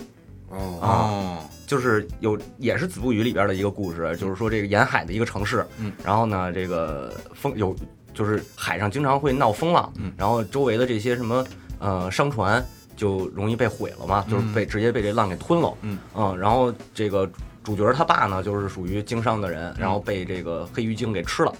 [0.49, 1.39] 哦，哦，
[1.69, 7.77] 就是有也是《子不语》里边的一个故事，就是说这个沿海的一个城市，嗯，然后呢，这个风有
[8.13, 11.47] 就是海上经常会闹风浪，嗯，然后周围的这些什么
[11.79, 12.61] 呃商船
[12.97, 15.99] 就容易被毁了嘛，就是被直接被这浪给吞了，嗯。
[16.39, 17.31] 然后这个
[17.63, 21.55] 主角他爸呢就是属于经商的人，然后被这个黑鱼精给吃了，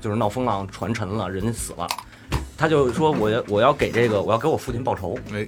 [0.00, 1.86] 就是闹风浪船沉了，人家死了，
[2.56, 5.46] 他就说我要我要给这个我要给我父亲报仇，哎，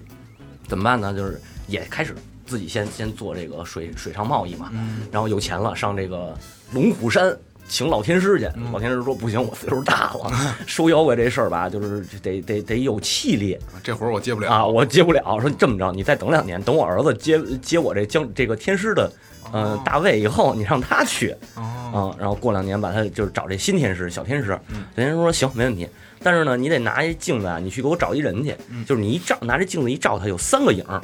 [0.69, 1.15] 怎么办呢？
[1.15, 2.15] 就是也开始
[2.47, 4.71] 自己先先做这个水水上贸易嘛，
[5.11, 6.37] 然后有钱了，上这个
[6.73, 7.37] 龙虎山
[7.69, 8.49] 请老天师去。
[8.73, 10.31] 老天师说不行，我岁数大了，
[10.67, 13.59] 收妖怪这事儿吧，就是得得得有气力。
[13.83, 14.51] 这活儿我接不了。
[14.51, 15.39] 啊，我接不了。
[15.41, 19.11] 说这么着，你再等两年，等我儿子接接我这将这个天师的。
[19.53, 21.35] 呃，大位以后你让他去。
[21.55, 24.49] 啊，然后过两年把他就是找这新天师小天师，
[24.97, 25.87] 小天师说行没问题，
[26.23, 31.01] 但是呢，你得拿一镜子啊，你去给我找一人去，就是你一照拿这镜子一照，他有三个影儿，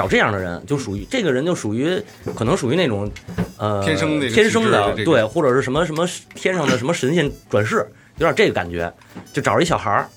[0.00, 2.02] 找这样的人就属于这个人就属于
[2.34, 3.10] 可能属于那种
[3.58, 7.86] 呃天生的天生的对，或者是什么什么天上的什么神仙转世，
[8.16, 8.90] 有点这个感觉，
[9.30, 10.08] 就找着一小孩儿，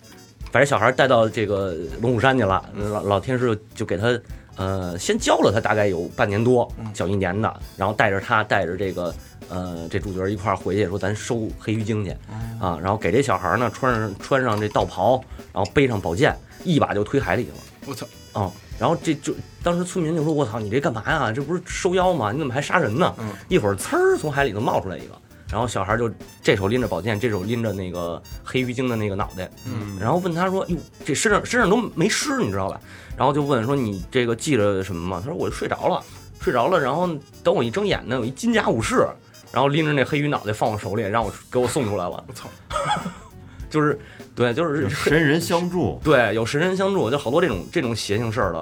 [0.54, 4.18] 把这小孩儿带到这个龙虎山去了，老老天师就就给他
[4.56, 9.14] 呃先教了他大概有半年多，小一年的，然后带着他带着这个
[9.50, 12.12] 呃这主角一块儿回去说咱收黑鱼精去
[12.58, 17.58] 啊，然后给这小孩儿呢穿上穿上这道袍，然后背上宝剑，一把就推海里去了。
[17.86, 18.50] 我操，啊、
[18.84, 21.32] 然后这就当时村民就说：“我操，你这干嘛呀？
[21.32, 22.34] 这不是收妖吗？
[22.34, 25.16] 你怎么还杀人呢？”嗯一会儿呲儿从海里头冒出来一个，
[25.50, 32.78] 然后小孩就这手拎着宝剑，这手拎着那个黑鱼精的那个脑袋，嗯，然后问他说：“哟，这身上身上都没湿，你知道吧？”
[33.16, 36.04] 然后就问说：“你这个记着什么吗？”他说：“我就睡着了，
[36.42, 36.78] 睡着了。
[36.78, 37.08] 然后
[37.42, 39.08] 等我一睁眼呢，有一金甲武士，
[39.54, 42.22] 然后拎着那黑鱼脑袋放我手里，让我给我送出来了。
[42.28, 42.50] 我操，
[43.74, 43.98] 就是
[44.36, 48.60] 对，就是神人相助， 对，有神人相助，就好多这种这种邪性事儿的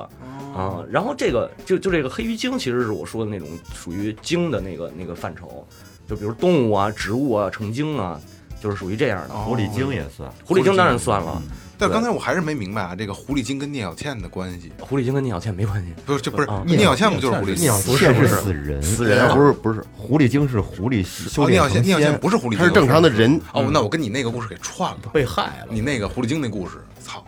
[0.55, 0.81] 啊。
[0.89, 5.67] 然后这个就就这个黑鱼精，其实是我说的那种属于精的那个那个范畴，
[6.07, 8.17] 就比如动物啊、植物啊、成精啊，
[8.63, 9.35] 就是属于这样的。
[9.35, 10.31] 狐狸精也算。
[10.45, 11.41] 狐狸精当然算了，
[11.81, 15.91] 但刚才我还是没明白啊，这个狐狸精跟聂小倩的关系，狐狸精跟聂小倩没关系。
[16.05, 16.61] 不是这不是啊。
[16.63, 17.55] 聂小倩不就是狐狸？
[17.55, 17.71] 精？
[17.83, 19.27] 不是是死人，死人。
[19.27, 25.67] 啊不是不是，狐狸精是狐狸修炼，聂小倩聂小倩，不是狐狸精，她是正常的人，哦，那我跟你那个故事给串了，被害了。
[25.71, 27.25] 你那个狐狸精那故事，操，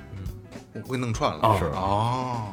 [0.86, 1.66] 我给弄串了，哦是。
[1.74, 2.44] 哦，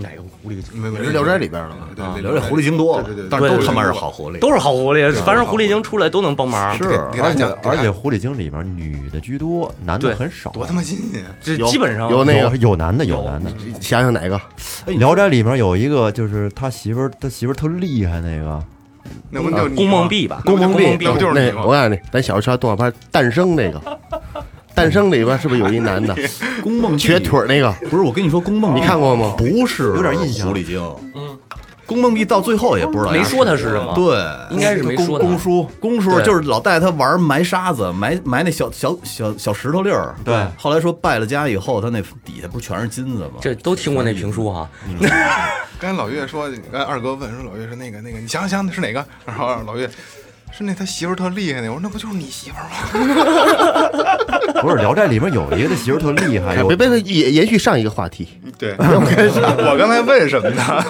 [0.00, 0.80] 哪个狐狸精？
[0.80, 1.88] 没没聊斋》里边的嘛。
[1.94, 6.76] 对对，聊斋狐狸精多了对对对，但是都他妈是好狐狸，都是好狐狸，凡是狐狸精出来都能帮忙。
[6.76, 10.50] 是，给给大而且而且狐狸精里边女的居多，男的很少。
[10.50, 11.24] 多他妈新鲜！
[11.42, 14.36] 这基本上有那个有有男的有男的，想想哪个？
[14.98, 18.62] 《聊斋》里面有一个就是他媳妇儿，他媳妇儿特厉害那个，
[19.30, 20.42] 那不就是你宫梦碧吧？
[20.44, 23.78] 那不就梦宫那不就是那我告诉你，咱小时候看动画片《诞生》那个，
[24.74, 26.14] 《诞生》里边是不是有一男的？
[26.62, 26.98] 宫梦碧。
[26.98, 27.70] 瘸腿儿那个？
[27.88, 29.34] 不是我跟你说，宫梦碧你看过吗？
[29.36, 30.48] 不是，有点印象。
[30.48, 30.80] 狐狸精，
[31.14, 31.38] 嗯，
[31.86, 40.14] 宫梦碧到最后也不知道没说他是什么，对，应该是没公说他公叔，公叔就是老带他玩埋沙子，埋埋那小小小小石头粒儿。
[40.24, 40.46] 对。
[40.56, 43.32] 后来说败了家以后，他那底下不是全是金子吗？
[43.40, 44.68] 这都听过那评书哈。
[45.80, 49.04] 刚才老岳说，刚才二哥问说老岳说那个那个，你想想想是哪个？
[49.24, 49.88] 然后老岳
[50.60, 52.76] 是那他媳妇儿特厉害那，我说那不就是你媳妇儿吗？
[54.60, 60.84] 不是《聊斋》里面有一个他媳妇儿特厉害，别别，延延续上一个话题，对， 我刚才问什么呢？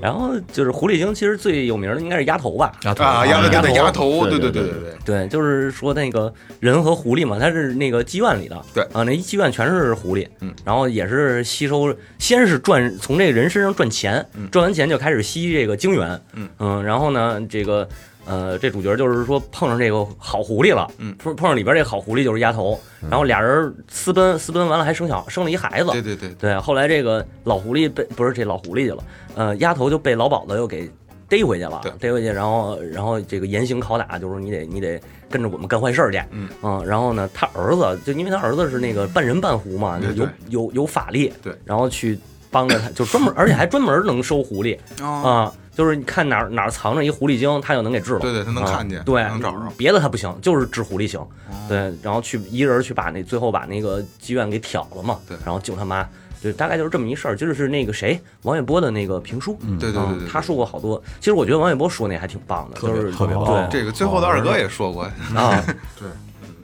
[0.00, 2.72] 然后就是狐狸精，其实最有名的应该是鸭头吧？
[2.84, 16.20] 鸭头啊，丫对对丫头鸭头，对对对对对，对，就是说那个人和狐狸嘛，它是那个妓院里的，对啊，那一妓院全是狐狸，嗯，然后也是吸收，先是赚从这个人身上赚钱，赚完钱就开始吸这个精元，
[16.58, 17.88] 嗯然后呢，这个
[18.28, 21.14] 呃，这主角就是说碰上这个好狐狸了，嗯。
[21.18, 30.90] 碰碰上里边这个好狐狸就是丫头，然后俩人私奔，私奔完了还生小生了一孩子，对对对，对，后来这个老狐狸被不是这老狐狸去了，呃，丫头就被老鸨子又给
[31.28, 36.48] 逮回去了，逮回去，然后然后这个严刑拷打，就是你得你得跟着我们干坏事去，嗯。
[36.86, 40.26] 然后呢，他儿子就因为他儿子是那个半人半狐嘛，对对。
[40.48, 42.18] 有有有法力，对，然后去
[42.50, 44.78] 帮着他，就专门而且还专门能收狐狸。
[45.02, 45.52] 啊，啊。
[45.78, 48.18] 就是你看哪儿哪儿藏着一狐狸精，他就能给治了。
[48.18, 51.24] 对对他能看见啊对，能找着哦别的他不行，就是治狐狸行。
[51.68, 55.20] 对，然后去一人去把那最后把那个妓院给挑了嘛。
[55.28, 56.04] 对然后救他妈，
[56.42, 57.36] 对大概就是这么一事儿。
[57.36, 61.00] 就是那个谁，王玥波的那个评书，对对对对，嗯他说过好多。
[61.20, 65.04] 其实我觉得王玥波说那还挺棒的，特别就是特别棒对这个最后的二哥也说过，
[65.36, 65.64] 啊，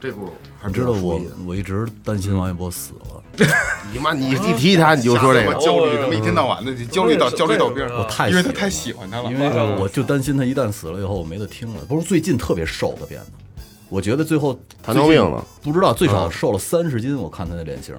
[0.04, 3.22] 这部还你知道我我一直担心王一博死了，
[3.90, 9.48] 你妈你一提他你就说这个，焦虑，他妈一天到晚的焦虑到焦虑到病，我太因为他太喜欢他了，因为
[9.80, 11.80] 我就担心他一旦死了以后我没得听了。
[11.88, 17.94] 不是最近特别瘦的变得，我觉得最后糖尿病了，不知道最少瘦了三十斤，我看他那脸型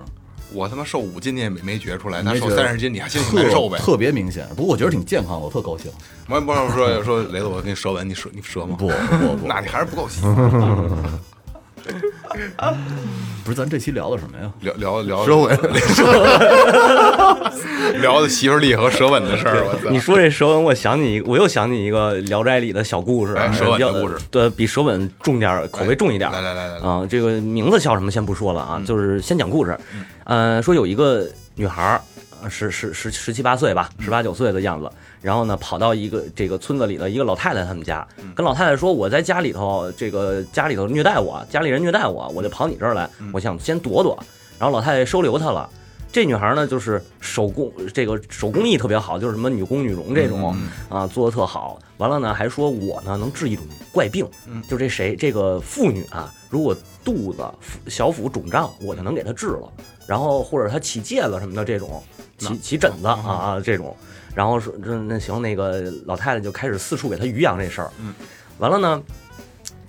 [0.53, 3.79] 我他妈瘦五斤你也没没觉出来，那瘦三十斤你还心里挺难受呗？
[3.79, 4.47] 特特别明显。
[4.55, 5.91] 不过我觉得挺健康的，我特高兴。
[6.29, 8.75] 我也不知道说说雷子，我给你舌吻，你舌你舌吗？
[8.77, 10.21] 不不不， 那你还是不够细。
[13.43, 14.51] 不是咱这期聊的什么呀？
[14.61, 15.55] 聊聊聊舌吻，
[18.01, 19.89] 聊的媳妇儿力和舌吻的事儿，我操！
[19.91, 26.33] 你说这舌吻，我想起一，我又想起一个《聊斋》里的小故事，哎舌吻的故事对比舌吻重点儿，口味重一点儿。
[26.33, 29.77] 来来来来来，啊，这个名字叫什么先不说了啊，就是先讲故事。
[30.23, 32.14] 呃，说有一个女孩儿，呃
[32.49, 34.89] 十十十十七八岁吧，十八九岁的样子，
[35.21, 44.17] 然后呢跑到一个这个村子里的一个老太太他们家，跟老太太说我在家里头这个家里头虐待我，家里人虐待我，我就跑你这儿来，我想先躲躲。
[44.57, 45.69] 然后老太太收留她了。
[46.11, 50.55] 这女孩呢，就是手工这个手工艺特别好，就是什么女工女容这种、
[50.87, 51.77] 啊，做的特好。
[51.97, 54.25] 完了呢，还说我呢能治一种怪病，
[54.69, 59.69] 就这谁这个妇女啊，如果肚子腹小腹肿胀，我就能给他治了。
[60.07, 62.01] 然后或者他起疖子什么的这种，
[62.37, 63.93] 起起疹子啊这种。
[64.33, 67.91] 然后说这那行，那个老太太就开始四处给他渔养这事儿。
[68.57, 69.03] 完了呢，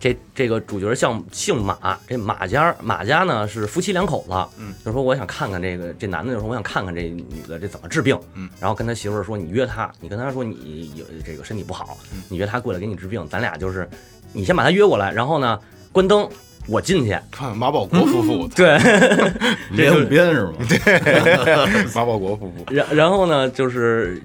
[0.01, 12.21] 这这个主角像姓马，这马家马家呢是夫妻两口子，嗯，就说我想看看这个这男的就说我想看看这女的这怎么治病，嗯，然后跟他媳妇儿说你约他，你跟他说你有这个身体不好，嗯。
[12.29, 13.89] 你约他过来给你治病，咱俩就是
[14.33, 15.61] 你先把他约过来，然后呢
[15.93, 16.29] 关灯，
[16.69, 18.79] 我进去，看马保国夫妇，对，
[19.73, 20.53] 连五边是吗？
[20.69, 24.23] 对 马保国夫妇，然然后呢就是。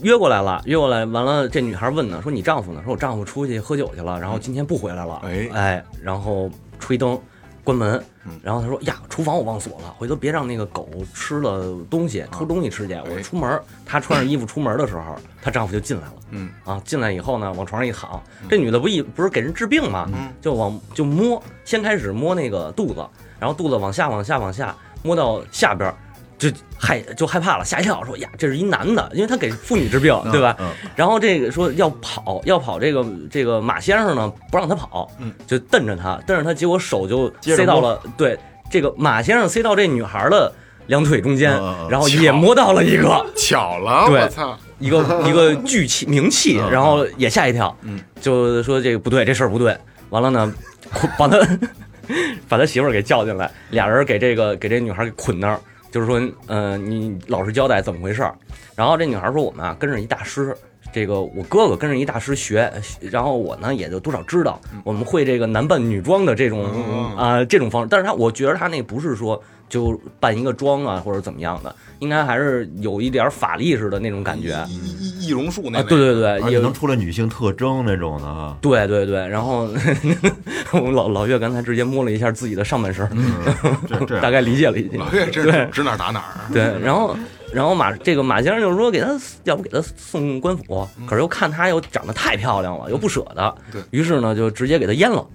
[0.00, 2.80] 约过来了，约过来，完了，这女孩问呢，说你丈夫呢？
[2.84, 5.22] 说我丈夫出去喝酒去了，然后今天不回来了。
[5.24, 7.16] 哎哎，然后吹灯，
[7.64, 12.94] 关门嗯，然后他说呀，厨房我忘锁了，回头别让那个狗吃了东西，偷东西吃去。
[12.94, 16.14] 我出门，她穿上衣服出门的时候，她丈夫就进来了。
[16.30, 20.08] 嗯啊，进来以后呢，往床上一躺，这女的不一不是给人治病吗？
[20.12, 23.06] 嗯就往就摸，先开始摸那个肚子，
[23.38, 25.94] 然后肚子往下往下往下摸到下边儿，
[26.50, 30.56] 就害就害怕了，吓一跳，说呀，这是一男的，因为他给妇女治病，对吧？
[30.58, 38.36] 嗯然后这个说要跑，要跑，这个这个马先生呢不让他跑，嗯，就瞪着他，瞪着他，结果手就塞到了对
[38.70, 40.52] 这个马先生塞到这女孩的
[40.88, 41.52] 两腿中间
[41.88, 44.58] 然后也摸到了一个巧了，对我操！
[44.80, 49.76] 一个一个巨气名气，然后也吓一跳，嗯，就说这个不对，这事儿不对。
[50.10, 50.52] 完了呢，
[50.92, 51.38] 捆 把他
[52.48, 55.60] 把他媳妇儿给叫进来，俩人给这个给这女孩给捆那儿，
[55.92, 58.34] 就是说，呃，你老实交代怎么回事儿。
[58.74, 60.56] 然后这女孩说，我们啊跟着一大师，
[60.90, 67.88] 这个我哥哥跟着一大师学，然后我呢也就多少知道，我们会这个男扮女装的这种嗯啊、这种方式。
[67.90, 69.40] 但是他我觉得他那不是说
[69.72, 74.62] 就扮一个妆啊或者怎么样的，应该还是有一点法力似的那种感觉。
[74.68, 78.54] 易易易容术那对对对，也能出来女性特征那种的啊。
[78.60, 79.66] 对对对，然后
[80.72, 83.08] 我们老老岳刚才直接摸了一下自己的上半身，
[84.20, 84.98] 大概理解了一下。
[84.98, 86.52] 老岳真是指哪打哪儿。
[86.52, 87.16] 对，然后
[87.50, 95.26] 然后马这个马先生就说给他要不给他送官府，可是又看他又长得太漂亮了，又不舍得，对于是呢就直接给他阉了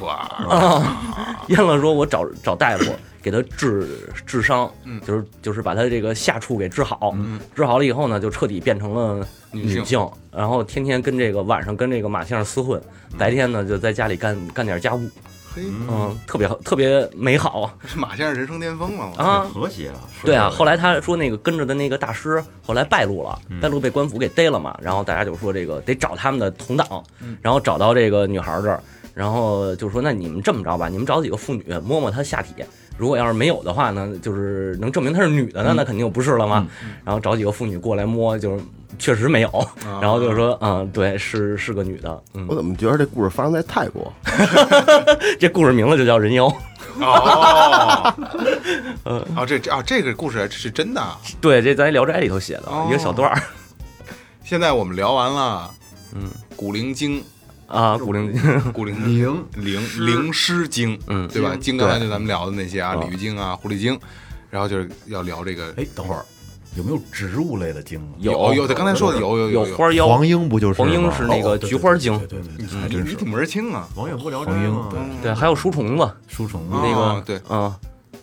[0.00, 0.14] 哇，
[0.48, 2.90] 啊，阉了说我找找大夫
[3.26, 3.88] 给他治
[4.24, 5.00] 治伤，嗯。
[5.00, 7.12] 就是就是把他这个下处给治好，
[7.56, 12.80] 治好了以后呢就彻底变成了女女性，然后天天跟这个晚上跟这个马先生厮混，
[13.18, 15.10] 白天呢就在家里干干点家务，
[15.52, 17.62] 嘿，嗯，特别特别美好。
[17.62, 19.12] 啊是马先生人生巅峰了。
[19.16, 19.40] 啊。
[19.52, 19.98] 和谐啊！
[20.22, 27.02] 对啊，后来他说那个跟着的那个大师后来败露了，败露被官府给逮了嘛，然后大家就说这个得找他们的同党，
[27.42, 28.80] 然后找到这个女孩这儿，
[29.14, 32.52] 然后就说那你们这么着吧，你们找几个妇女摸摸她下体，
[32.96, 36.66] 如果要是没有的话呢，就是能证明她是女的呢，那肯定就不是了嘛。
[37.04, 38.64] 然后找几个妇女过来摸，就是
[38.98, 39.68] 确实没有，
[40.00, 42.46] 然后就是说嗯，对，是是个女的，嗯。
[42.48, 44.12] 我，怎么觉得这故事发生在泰国？
[45.38, 46.46] 这故事名字就叫人妖，
[47.00, 48.14] 哦，
[49.36, 51.18] 哦，这这啊，这个故事是真的啊。
[51.40, 53.42] 对，这在《聊斋》里头写的哦一个小段儿。
[54.42, 55.70] 现在我们聊完了，
[56.14, 57.22] 嗯，古灵精，
[57.66, 58.32] 啊，古灵
[58.72, 61.56] 古灵灵灵灵师经，嗯对吧？
[61.56, 63.98] 精刚才就咱们聊的那些啊，鲤鱼精啊，狐狸精，
[64.50, 66.24] 然后就是要聊这个，哎，等会儿
[66.76, 68.14] 有没有植物类的精啊？
[68.20, 69.66] 有有，对，刚才说的有有有。
[69.66, 70.88] 有花妖，黄莺不就是吗？
[70.88, 73.88] 黄莺是那个菊花精，对对对，你还真是你挺门儿清啊。
[73.94, 74.88] 黄莺不聊斋黄莺？
[74.90, 77.76] 对对，还有书虫子，书虫子那个对，啊，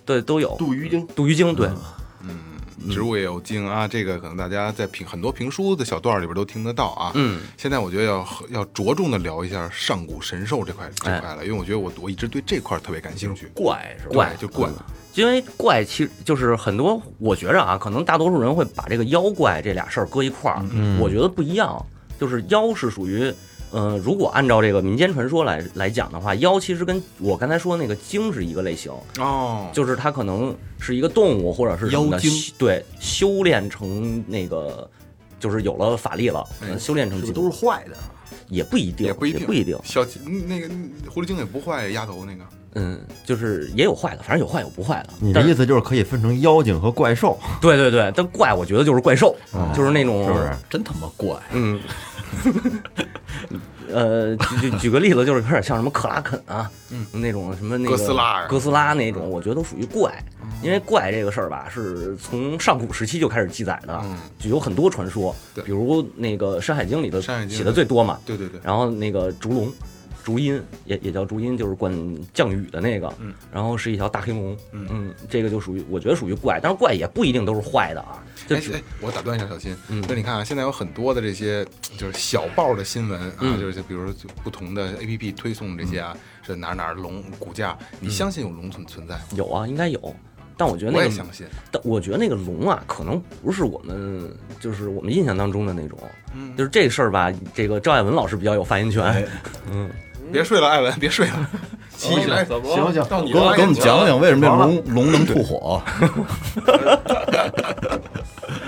[0.05, 0.55] 对，都有。
[0.57, 1.67] 杜鱼精，杜鱼精，对，
[2.89, 7.11] 植物也有精啊，这个可能大家在评很多评书的小段儿里边都听得到啊。
[7.15, 13.49] 嗯，现在我觉得要要着重的聊一下上古神兽这块这哎块了，因为我觉得我我一直对这块儿特别感兴趣。
[13.53, 14.13] 怪是吧？
[14.13, 14.69] 怪就怪，
[15.15, 20.63] 因为怪其实就是很多，我觉着啊，可能大多数人会把这个妖怪这俩事儿搁一块儿，
[20.99, 21.83] 我觉得不一样。
[22.19, 23.33] 就是妖是属于，
[23.73, 34.89] 呃，如果按照这个民间传说来来讲的话，妖其实跟我刚才说那个精是一个类型，哦，就是它可能是一个动物或者是什么的妖精对，修炼成那个。
[35.39, 37.97] 就是有了法力了，呃修炼成精是不是都是坏的？
[38.47, 39.77] 也不一定，也不一定，不一定。
[39.83, 39.99] 小
[40.47, 40.69] 那个
[41.13, 42.45] 狐狸精也不坏，丫头那个。
[42.75, 45.09] 嗯，就是也有坏的，反正有坏有不坏的。
[45.19, 49.35] 你的意思就是可以分成妖精和怪兽，对对对，但怪我觉得就是怪兽，
[49.75, 50.49] 就是那种是不是？
[50.69, 51.35] 真他妈怪！
[51.51, 51.77] 嗯，
[53.91, 60.11] 呃，举举举个例子，就是有点像什么克拉肯啊，嗯，那种什么那个哥斯拉哥斯拉那种，我觉得都属于怪，
[60.63, 69.71] 因为怪这个事儿吧，是从上古时期就开始记载的，嗯就有很多传说，比如那个《山海经》里头山海经写的最多嘛，对对对，然后那个烛龙，
[70.23, 71.93] 烛阴也也叫竹音，就是管
[72.33, 75.13] 降雨的那个，嗯，然后是一条大黑龙，嗯。
[75.29, 80.03] 这个就属于我觉得属于怪，但是怪也不一定都是坏的啊，就哎哎，我打断一下小新，嗯。
[80.07, 81.65] 那你看啊，现在有很多的这些
[81.97, 83.59] 就是小报的新闻啊，嗯。
[83.59, 89.21] 就是比如说就不同的 A P P 推送这些啊，是哪儿哪儿龙骨架，你相信有龙存存在吗？
[89.35, 90.15] 有啊，应该有。
[90.55, 95.97] 但我觉得那个，我也相信，但我觉得那个龙啊，可能不是我们就是我们印象当中的那种，
[96.35, 96.55] 嗯。
[96.55, 97.33] 就是这事儿吧。
[97.55, 99.25] 这个赵爱文老师比较有发言权，哎
[100.33, 101.47] 别睡了，艾文，别睡了，
[101.95, 102.43] 起来？
[102.43, 105.79] 行行到你给我给我们讲讲为什么这龙龙能吐火？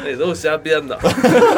[0.05, 0.95] 那都是瞎编的，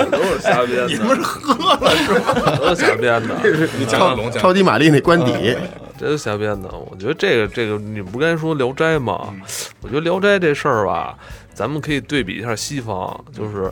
[0.09, 0.87] 都是瞎编的。
[0.87, 2.55] 你们是喝了是吧？
[2.57, 3.35] 都是瞎编的，
[3.77, 5.53] 你讲讲龙，讲超级玛丽那官邸，
[5.97, 6.69] 这是瞎编的。
[6.69, 9.35] 我觉得这个这个，你不刚才说《聊斋》吗？
[9.81, 11.17] 我觉得《聊斋》这事儿吧，
[11.53, 13.69] 咱们可以对比一下西方，就是。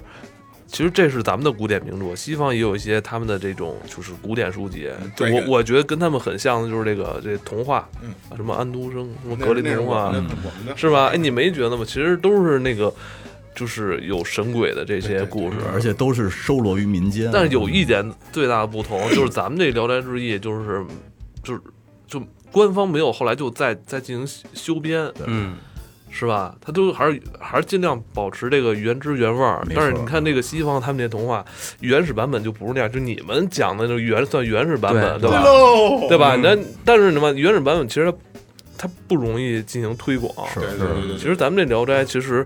[0.68, 4.90] 其实这是咱们的古典名著，西方也有一些他们的这种就是古典书籍。
[5.16, 10.14] 对我我觉得跟他们很像的就是这个这童话，嗯啊什么安徒生、什么格林童话，
[10.76, 11.08] 是吧？
[11.08, 11.86] 哎，你没觉得吗？
[11.86, 12.94] 其实都是那个，
[13.56, 17.30] 就是有神鬼的这些故事，而且都是收罗于民间。
[17.32, 20.84] 但是有一点最大的不同，就是咱们这《聊斋志异》就是
[21.44, 21.62] 就是
[22.08, 25.56] 就官方没有后来就再再进行修编，嗯，
[26.18, 26.56] 是吧？
[26.62, 29.62] 他都还是还是尽量保持这个原汁原味儿。
[29.76, 31.46] 但是你看这个西方他们那童话
[31.82, 35.44] 原始版本就不是那样，就你们讲的那个原算原始版本，对吧？
[36.08, 36.36] 对吧？
[36.38, 38.18] 那但是什么原始版本其实它
[38.78, 42.46] 它不容易进行推广，是对对对对其实咱们这《聊斋》，其实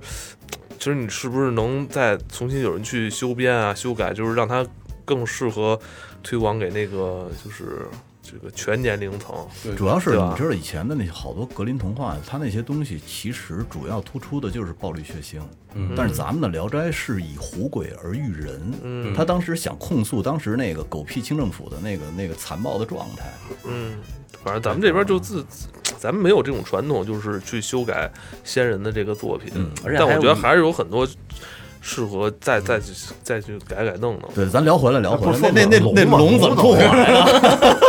[0.78, 4.66] 其实你是不是能再重新有人去修编啊、修改，就是让它
[5.06, 5.80] 更适合
[6.24, 7.88] 推广给那个就是
[8.30, 9.36] 这个全年龄层。
[9.76, 15.42] 主要是你知道以前的那些好多格林童话，它那些东西其实主要突出的就是暴力血腥。
[15.74, 18.74] 嗯，但是咱们的《聊斋》是以狐鬼而喻人。
[18.84, 23.32] 嗯，他当时想控诉当时那个狗屁清政府的那个那个残暴的状态。
[23.66, 23.98] 嗯，
[24.44, 25.46] 反正咱们这边就自，
[25.98, 28.12] 咱们没有这种传统，就是去修改
[28.44, 29.52] 先人的这个作品。
[29.56, 31.08] 嗯而且但我觉得还是有很多
[31.82, 34.30] 适合再再去再去改改弄弄。
[34.34, 37.80] 对，咱聊回来聊回来，不是那那那那说龙怎么吐来了？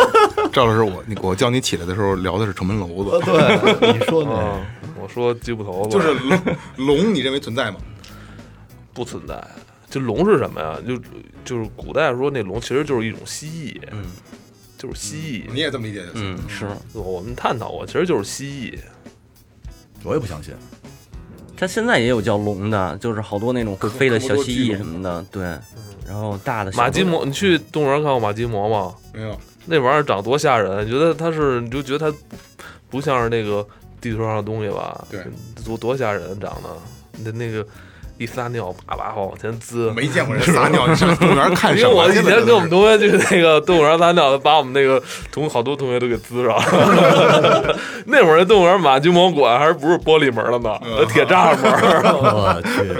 [0.53, 4.31] 赵老师，我你我叫你起来的时候聊的是城门楼子，对，你说的，
[5.01, 6.41] 我说鸡骨头子就是龙
[6.77, 7.79] 龙，你认为存在吗？
[8.93, 9.43] 不存在。
[9.89, 10.79] 这龙是什么呀？
[10.87, 10.97] 就
[11.45, 14.05] 就是古代说那龙其实就是一种蜥蜴，嗯，
[14.79, 15.53] 就是蜥蜴。
[15.53, 16.37] 你也这么理解就行。
[16.37, 16.69] 嗯，是。
[16.93, 18.79] 我们探讨过，其实就是蜥蜴。
[20.05, 20.55] 我也不相信。
[21.57, 25.43] 它现在也有叫龙的，就是好多那种会飞的小蜥蜴什么的，对。
[26.07, 28.95] 然后大的小马基貘，你去动物园看过马基貘吗？
[29.13, 29.39] 没有，
[29.71, 30.85] 那玩意儿长多吓人！
[30.85, 32.19] 你觉得它是，你就觉得它
[32.91, 33.65] 不像是那个
[34.01, 35.05] 地球上的东西吧？
[35.09, 35.21] 对，
[35.65, 36.69] 多多吓人长得，
[37.25, 37.65] 那那个
[38.19, 39.93] 一撒尿叭叭往前滋。
[39.93, 41.89] 没见过人撒尿，你上动物园看什么？
[41.89, 45.01] 因为我以前跟我们同学去那个动物园撒尿，把我们那个
[45.31, 47.77] 同好多同学都给滋上了。
[48.07, 51.71] 那会儿那动物园马金毛馆还是不是玻璃门了呢，嗯铁栅门。
[52.13, 52.93] 我去，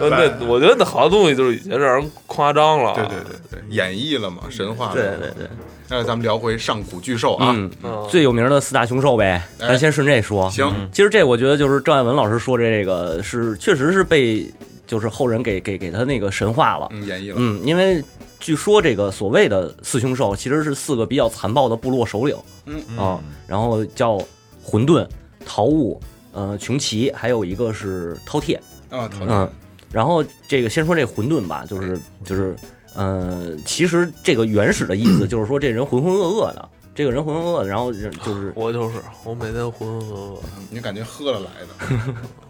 [0.10, 2.94] 那我觉得那好多东西就是已经让人夸张了。
[2.94, 4.94] 对对对对，演绎了嘛，神话了。
[4.94, 5.48] 对对对，
[5.88, 9.68] 那咱们聊回上古巨兽啊，嗯，嗯，最有名的四大凶兽呗，哎。
[9.68, 10.50] 咱先顺这说。
[10.50, 14.48] 行，其实这我觉得就是郑爱文老师说这个是确实是被
[14.86, 16.86] 就是后人给给给他那个神话了。
[16.90, 18.02] 嗯，演绎了，嗯，因为
[18.38, 22.36] 据说这个所谓的四凶兽其实是四个比较残暴的部落首领，
[22.66, 22.80] 嗯。
[22.96, 24.18] 啊，然后叫
[24.62, 25.06] 混沌、
[25.46, 25.98] 桃雾、
[26.32, 28.58] 呃穷奇，还有一个是饕餮，
[28.90, 29.50] 啊，头嗯，
[29.92, 32.54] 然后这个先说这混沌吧，就是就是
[32.94, 40.38] 呃，其实这个原始的意思 就是说这人浑浑噩噩的，这个人浑浑噩噩的，然后人就是我就是我每天浑浑噩噩。
[40.70, 42.14] 你感觉喝了来的，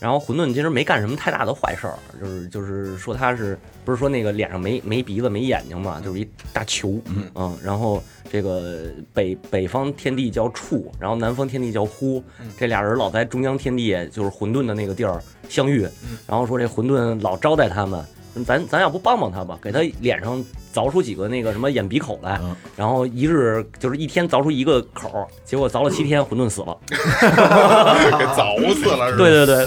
[0.00, 6.98] 然后混沌其实没干什么太大的坏事儿，就是就是说他是不是说那个脸上没没鼻子没眼睛嘛，就是一大球，
[7.34, 7.56] 嗯。
[7.62, 12.24] 然后这个北北方天地叫处，然后南方天地叫呼，
[12.56, 15.86] 这俩人老在中央天地就是混沌的那个地儿相遇，
[16.26, 18.02] 然后说这混沌老招待他们，
[18.46, 26.76] 咱咱要不帮帮他吧，给他脸上凿出几个那个什么眼鼻口来，嗯然后一日就是一天凿出一个口儿，结果凿了七天，混沌死了。
[26.88, 29.18] 给凿死了是吧？
[29.18, 29.66] 对对对，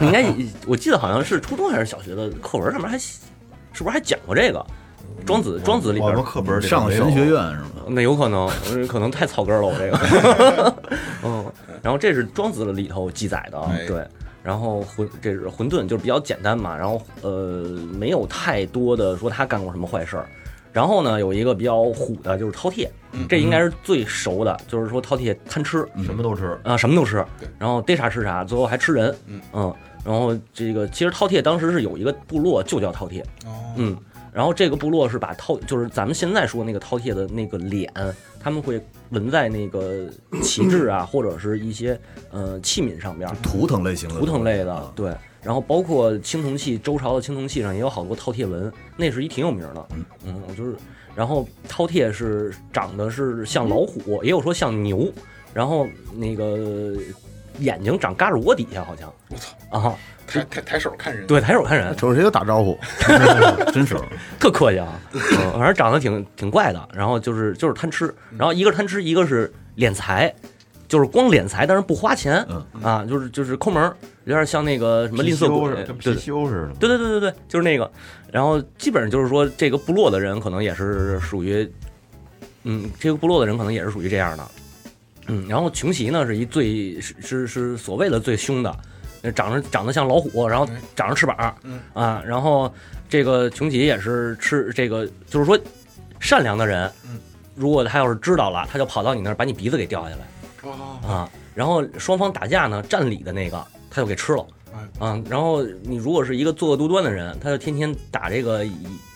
[0.00, 0.24] 你应该
[0.66, 3.18] 我记得好像是初中还是小学的课文上面还是
[3.72, 4.64] 不是还讲过这个？
[5.26, 7.70] 庄子庄子里我边们课本里上了神学院是吗？
[7.88, 10.74] 那有可能，呃可能太草根了，我这个。
[11.24, 11.44] 嗯，
[11.82, 14.06] 然后这是庄子里头记载的，哎对。
[14.42, 17.62] 然后混这是混沌，就是比较简单嘛，然后呃
[17.98, 20.28] 没有太多的说他干过什么坏事儿。
[20.72, 22.88] 然后呢，有一个比较虎的，就是饕餮，
[23.28, 27.24] 这应该是最熟的，就是说饕餮贪吃，什么都吃，啊，什么都吃。
[27.40, 29.14] 对，然后逮啥吃啥，最后还吃人。
[29.52, 29.74] 嗯
[30.04, 33.96] 然后这个其实饕餮当时是有一个部落就叫饕餮，哦，嗯，
[34.32, 37.92] 然后这个部落是把饕，就是咱们现在说那个饕餮的那个脸，
[38.40, 40.08] 他们会纹在那个
[40.42, 41.98] 旗帜啊，或者是一些
[42.30, 45.14] 呃器皿上边儿，图腾类型的，图腾类的，对。
[45.40, 49.86] 然后包括青铜器，周朝的青铜器上也有好多饕餮纹，那是一挺有名的。
[49.94, 50.74] 嗯嗯，我就是，
[51.14, 55.10] 然后饕餮是长得是像老虎，也有说像牛，
[55.54, 56.96] 然后那个
[57.58, 59.12] 眼睛长胳肢窝底下好像。
[59.30, 59.94] 我操，啊，
[60.26, 62.78] 抬抬抬手看人，对，抬手看人，瞅谁就打招呼，
[63.72, 63.96] 真是
[64.38, 66.88] 特客气啊，嗯反正长得挺挺怪的。
[66.94, 70.32] 然后就是就是贪吃，然后一个贪吃，一个是敛财，
[70.86, 76.74] 就是光敛财，但是不花钱，嗯啊，就是就是抠门儿，有点像那个什么吝啬鬼跟对貔貅似的。
[76.78, 77.90] 对对对对对，就是那个。
[78.30, 81.70] 然后基本上就是说，这个部落的人可能也是属于，
[82.64, 84.46] 嗯，这个部落的人可能也是属于这样的。
[85.28, 88.76] 嗯，然后穷奇呢是一最是是是所谓的最凶的，
[89.22, 92.72] 呃长得长得像老虎，然后嗯长着翅膀，嗯啊，然后
[93.08, 95.58] 这个穷奇也是吃这个，就是说
[96.18, 97.18] 善良的人，嗯
[97.54, 100.28] 如果他要是知道了，他就跑到你那儿把你鼻子给掉下来。
[100.62, 108.64] 哦，啊，然后双方打架呢，占理的那个他就给吃了哎，啊，然后你如果是一个作恶多端的人，他就天天打这个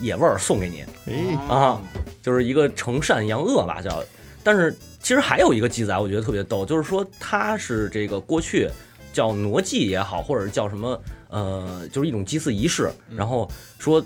[0.00, 1.80] 野味儿送给你哎，啊，
[2.20, 4.02] 就是一个惩善扬恶吧叫。
[4.44, 8.68] 但是其实还有一个记载，我觉得特别逗，就是说他是这个过去
[9.12, 10.98] 叫傩祭也好，或者叫什么
[11.28, 14.03] 呃，就是一种祭祀仪式，然后说。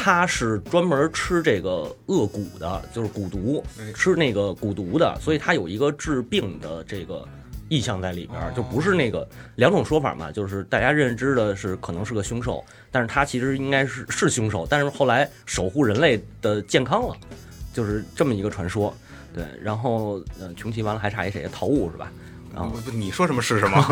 [0.00, 7.26] 他是专门吃这个恶蛊的，就是蛊毒哎，吃那个蛊毒的，所以他有一个治病的这个
[7.68, 17.16] 意象在里边儿，就不是那个两种说法嘛，就是大家认知的是可能是个凶兽，但是他其实应该是是凶兽，但是后来守护人类的健康了，
[17.74, 18.94] 就是这么一个传说。
[19.34, 21.48] 对，然后呃，穷奇完了还差一谁？
[21.52, 22.10] 陶武是吧？
[22.54, 23.84] 然后不，你说什么是什么？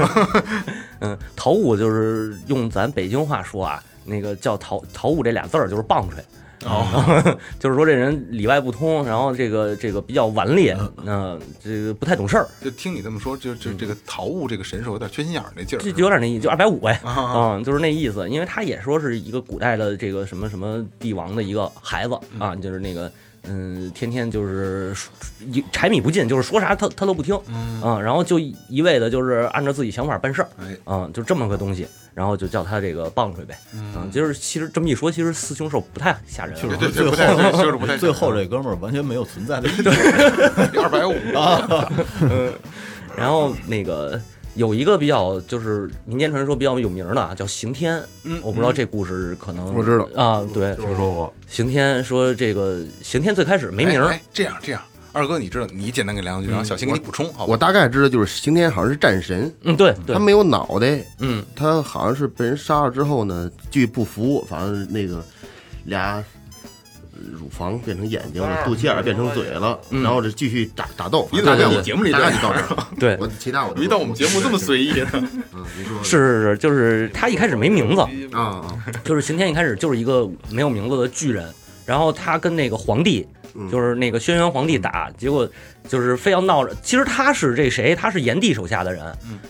[1.00, 6.24] 嗯，陶武就是用咱北京话说啊，那个叫陶陶武这俩字儿就是棒槌。
[6.64, 15.82] 哦， 就是说这人里外不通，然后这个这个比较顽劣，那、这个不太懂事儿，就听你这么说，就就这个陶物这个神兽有点缺心眼儿那劲儿。
[15.82, 18.28] 就就有点那意思，就二百五呗，啊嗯，就是那意思。
[18.28, 23.12] 因为他也说是一个古代的这个什么什么帝王的一个孩子啊，就是那个
[23.48, 24.94] 嗯，天天就是
[25.52, 40.78] 一柴米不进，就是说啥他他都不听，嗯，然后就一味的就是按照自己想法办事儿，哎，嗯，就这么个东西，然后就叫他这个棒槌呗，嗯，就是其实这么一说，其实四凶兽不太吓人，就是最不太后说是不太最后这哥们儿完全没有存在的意义。
[40.78, 41.14] 二百五。
[41.36, 41.90] 啊，
[43.16, 44.20] 然后那个
[44.56, 48.02] 有一个比较就是民间传说比较有名的啊，叫刑天。
[48.24, 50.08] 嗯我不知道这故事可能我知道。
[50.16, 54.08] 啊，对，听说过，刑天说这个刑天最开始没名儿。
[54.08, 54.82] 哎，哎这样这样，
[55.12, 57.52] 二哥你知道，你简单给两句，然后小新给你补充，好吧？
[57.52, 60.14] 我大概知道，就是刑天好像是战神，嗯，对对。
[60.14, 61.44] 他，没有脑袋，嗯。
[61.54, 65.22] 他好像是被人杀了之后呢，据不服，反正那个
[65.84, 66.24] 俩呃
[67.32, 71.28] 乳房变成眼睛了，肚脐眼儿变成嘴了，然后这继续打打斗。
[71.32, 72.86] 你怎么大概我们节目里大概就到这儿。
[72.98, 75.08] 对，我其他我没到我们节目这么随意呢。
[75.12, 78.02] 嗯，你说是是是，就是他一开始没名字，
[78.32, 81.52] 啊啊，就是刑天一开始就是一个没有名字的巨人，
[81.84, 83.26] 然后他跟那个皇帝，
[83.70, 85.48] 就是那个轩辕皇帝打，结果
[85.88, 86.74] 就是非要闹着。
[86.82, 87.94] 其实他是这谁？
[87.94, 89.04] 他是炎帝手下的人，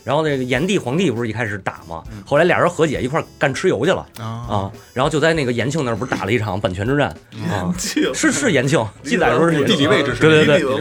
[0.05, 2.03] 然后那个炎帝皇帝不是一开始打吗？
[2.25, 4.07] 后来俩人和解一块干蚩尤去了。
[4.19, 7.09] 啊，啊，然后就在那个延庆那儿不是打了一场阪泉之战？
[7.51, 7.75] 啊，
[8.15, 10.73] 是是延庆， 记载说是地理位置是对对对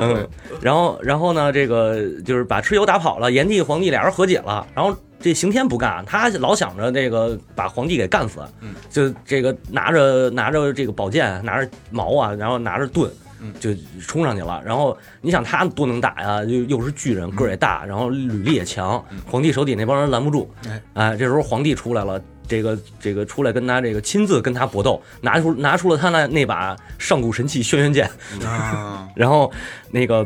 [0.00, 0.28] 嗯，
[0.60, 8.40] 然后然后呢，这个就是把蚩尤打跑了，炎帝皇帝俩人和解了，然后这刑天不干，他老想着这个把皇帝给干死，
[8.90, 13.10] 就这个拿着拿着这个宝剑，拿着矛啊，然后拿着盾。
[13.58, 13.70] 就
[14.06, 20.48] 冲上去了，然后你想他多能打呀，又又是巨人，个儿也大，然后履历也强，皇帝手底那帮人拦不住。
[20.68, 20.82] 哎。
[20.94, 28.08] 哎，这时候皇帝出来了，这个这个出来跟他这个亲自跟他搏斗，拿出拿出了他那那把上古神器轩辕剑，
[28.46, 29.50] 啊， 然后
[29.90, 30.24] 那个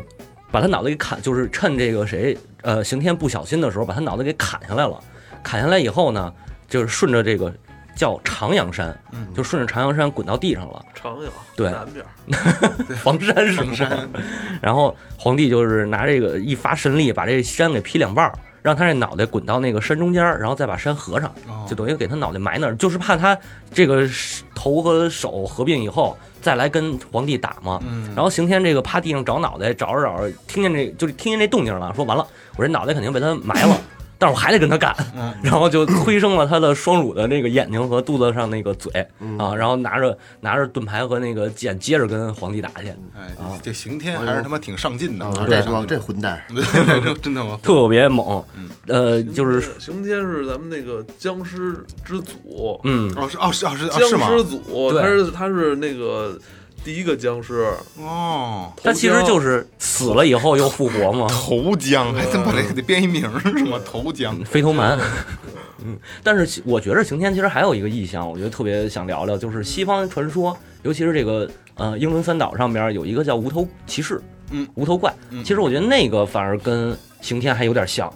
[0.51, 4.99] 把他脑袋给砍，就是趁这个谁呃刑天不小心的时候，把他脑袋给砍下来了。
[5.43, 6.33] 砍下来以后呢，
[6.67, 7.53] 就是顺着这个
[7.95, 8.97] 叫长阳山，
[9.35, 10.83] 就顺着长阳山滚到地上了。
[10.93, 11.71] 长阳对。
[11.71, 12.05] 南边
[13.03, 14.09] 黄山是山，
[14.61, 21.33] 然后皇帝就是拿这个一发神力，把这山给劈两半儿，让他这脑袋滚到那个山中间儿，然后再把山合上，
[21.67, 23.37] 就等于给他脑袋埋那儿，就是怕他
[23.73, 24.05] 这个
[24.53, 26.17] 头和手合并以后
[26.47, 27.77] 再来跟皇帝打嘛。
[28.15, 32.25] 然后刑天这个趴地上找脑袋，找着找着，听见这就是听见这动静了，说完了，
[32.55, 33.77] 我这脑袋肯定被他埋了。
[34.19, 34.95] 但是我还得跟他干，
[35.43, 38.91] 然后就催生了他的双乳的那个眼睛和肚子上那个嘴
[39.37, 43.29] 啊，然后拿着拿着盾牌和那个剑接着跟皇帝打去，哎，
[43.61, 46.41] 这刑天还是他妈挺上进的，啊，对这这混蛋，
[47.21, 47.59] 真的吗？
[47.61, 48.43] 特别猛，
[48.87, 54.09] 呃，就是刑天是咱们那个僵尸之祖，嗯，哦是哦是哦是哦僵？
[54.09, 56.37] 尸祖，他是他是那个
[56.83, 57.67] 第一个僵尸，
[57.99, 63.79] 哦，他其实就是死了以后又复活嘛， 头僵还真把这得编一名儿是吗？
[63.85, 64.37] 头僵。
[64.45, 64.97] 飞头蛮。
[65.83, 74.19] 嗯，但是我觉得刑天其实还有一个意象，我觉得特别想聊聊，就是西方传说，尤其是这个呃英伦三岛上边有一个叫无头骑士，
[74.49, 75.13] 嗯，无头怪，
[75.43, 78.11] 其实我觉得那个反而跟刑天还有点像，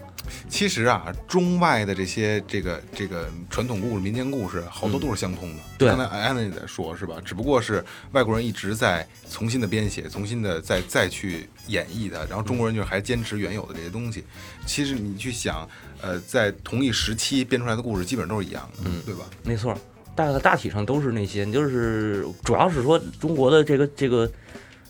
[0.50, 5.64] 其实啊，中外的这些这个这个传统故事、民间故事，好多都是相通的。
[5.78, 7.16] 对刚才安娜也在说，是吧？
[7.24, 14.24] 只不过是外国人一直在重新的编写，重新的再再去演绎它，然后中国人就还坚持原有的这些东西。
[14.66, 15.68] 其实你去想，
[16.02, 19.26] 呃，在同一时期编出来的故事，基本上都是一样的，嗯，对吧？
[19.44, 19.76] 没错，
[20.16, 24.30] 大大体上都是那些，就是主要是说中国的这个这个，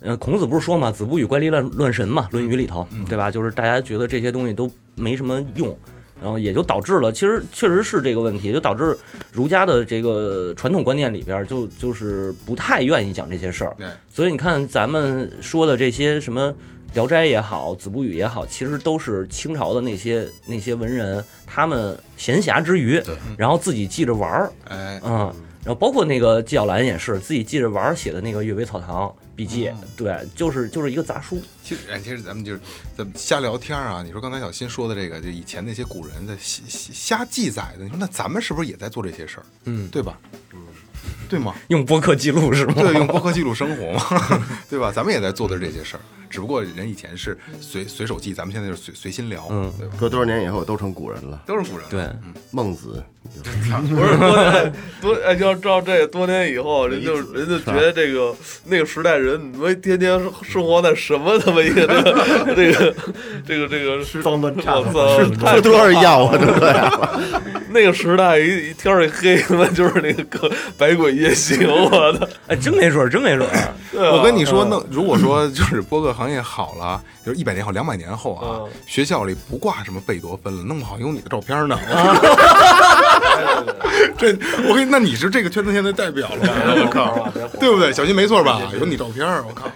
[0.02, 3.32] 呃，孔子不是说嘛，“子不语怪力乱乱神”嘛，《论语》里头，对吧？
[3.32, 4.70] 就是大家觉得这些东西都
[5.02, 5.76] 没什么用，
[6.22, 8.96] 然后也就导致了，其实确实是这个问题，就导致
[9.32, 13.76] 儒家的这个传统观念里边就就是不太愿意讲这些事儿。
[13.78, 16.52] 对，所以你看咱们说的这些什么
[16.94, 23.02] 《聊斋》也好，《子不语》也好，其实都是清朝的那些那些文人，他们闲暇之余，
[23.38, 25.34] 然后自己记着玩儿，哎，嗯，
[25.64, 32.60] 然后包括那个纪晓岚也是自己记着玩儿写的那个《阅微草堂笔记》，对，就是就是一个杂书，其实，哎，其实咱们就是
[32.98, 34.02] 咱们瞎聊天啊。
[34.04, 39.46] 你说刚才小新说的这个，就以前那些古人的瞎瞎瞎记载的，你说那咱们是不是也在做这些事儿？
[39.66, 40.20] 嗯，对吧？
[40.54, 40.60] 嗯
[41.30, 41.56] 对吗？
[41.70, 42.74] 用播客记录是吗？
[42.74, 44.92] 对，用播客记录生活嘛，对吧？
[44.92, 49.96] 咱们也在做的这些事儿，只不过人以前是随随手记，咱们现在就是随随心聊，嗯对吧？
[49.98, 51.42] 隔多少年以后都成古人了。
[51.48, 52.10] 都是古人，对，
[52.52, 53.02] 孟子，
[53.40, 62.14] 不是 多年多哎，要知道这多年以后，人就人就觉得这个那个时代人，你们天天生活在什么他妈一个这个
[62.56, 62.96] 这个
[63.48, 66.38] 这个这个吃脏乱差我操，太吃多少药啊？
[66.38, 67.22] 都这样。
[67.70, 72.28] 那个时代一一天一黑，他妈就是那个百鬼夜行，我操！
[72.48, 73.74] 哎，真没准儿，真没准儿。
[74.12, 81.80] 我跟你说，那如果说就是播客行业好了，就是一百年后、两百年后啊嗯，学校里不挂什么贝多芬了，弄不好有你的照片呢。
[84.18, 86.54] 这我跟你，那你是这个圈子现在代表了吧？
[86.84, 87.92] 我靠，对不对？
[87.92, 88.62] 小新没错吧？
[88.80, 89.72] 有你照片，我靠，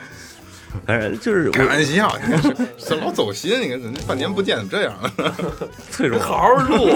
[0.86, 5.36] 反正就是开玩笑，你看是是老走心，你看人家半年不见怎么这样了？
[5.89, 6.96] 脆弱，好好录，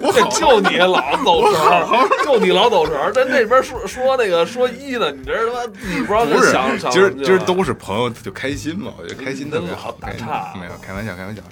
[0.00, 3.12] 我就你老走神儿，就你老走神儿。
[3.12, 8.92] 在那边说说那个说一的，你这他妈自己不知道不是想，想今儿今儿都是朋友，就开心嘛。
[8.98, 11.42] 我觉得开心特别好，打岔没有开玩笑，开玩笑。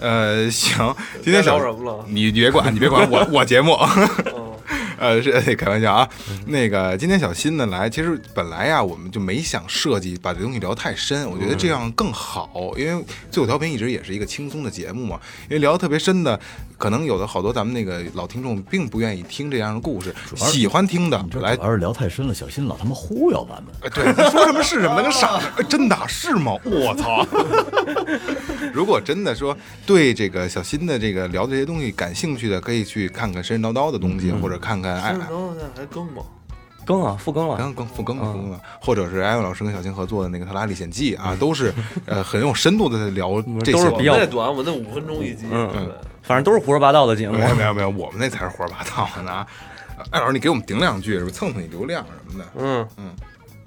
[0.00, 3.74] 呃，行，今天小该聊什么了你你别管，你别管我我节目。
[4.34, 4.52] 嗯
[4.98, 6.08] 呃，是 开玩笑啊。
[6.46, 15.20] 那个今天小新呢来，其实本来呀，我们就没想设计把这东西聊太深，我觉得这样更好，因为最后调频一直也是一个轻松的节目嘛。
[15.48, 16.38] 因为聊得特别深的，
[16.78, 23.72] 可能有的好多咱们那个老听众并不愿意听这样的故事，喜欢听的来你这主要是聊太深了，小新老他妈忽悠咱们。
[23.82, 26.52] 哎，对，你说什么是什么，那跟傻子，哎真的是吗？
[26.64, 27.26] 我操！
[28.72, 36.22] 如果真的说对这个小新的这个聊这些东西感兴趣的，可以去看看神神叨叨的东西，或者看看哎是，然后现在还更吗？
[36.84, 37.56] 更啊，复更了。
[37.56, 41.74] 更更复更了复更了，或者是艾文老师跟小青合作的那个《特拉历险记》啊， 都是
[42.04, 45.46] 呃很有深度的在聊这些都是比较短，我那五分钟一集。
[45.50, 47.48] 嗯反正都是胡说八道的节目没。
[47.48, 49.46] 有没有没有，我们那才是胡说八道的呢啊！
[50.10, 52.50] 艾老师，你给我们顶两句，是不是蹭蹭你流量什么的？
[52.58, 53.10] 嗯嗯，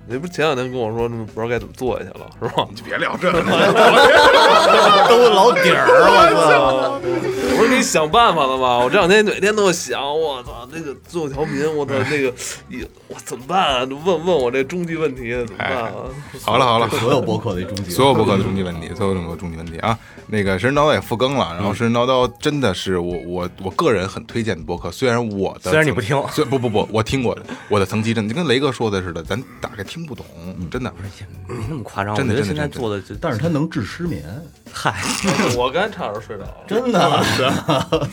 [0.08, 2.66] 你不是前两天跟我说，不知道该怎么做下去了，是吧？
[2.70, 3.45] 你就别聊这个了，
[5.08, 7.00] 都老底儿，我操！
[7.60, 8.80] 我是给你想办法了吗？
[8.80, 12.34] 我这两天每天都在想，我操，那个最后调频，我操，那个，
[12.70, 13.88] 一我怎么办啊？
[14.06, 15.93] 问问我这终极问题怎么办啊？
[16.41, 19.97] 好了好了， 所有博客的终极，所有博客的终极问题，所有这么多终极问题啊！
[20.32, 30.24] 那个神神叨叨也复更了，然后神神叨叨真的是我我我个人很推荐的博客，虽然我的虽然你不听虽不不不，我听过的，我的层级真的就跟雷哥说的似的，咱打开听不懂，
[30.70, 30.94] 真的。
[31.48, 34.24] 没那么夸张，真的我觉得现在做的，但是它能治失眠，
[34.72, 34.94] 嗨，
[35.58, 36.58] 我刚才差点睡着了。
[36.68, 38.10] 真的。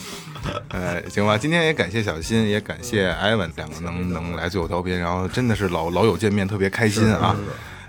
[0.69, 7.35] 呃， 行吧，今天也感谢小新，也感谢艾文，两个能能来最后调频，然后真的是老老友见面，特别开心啊。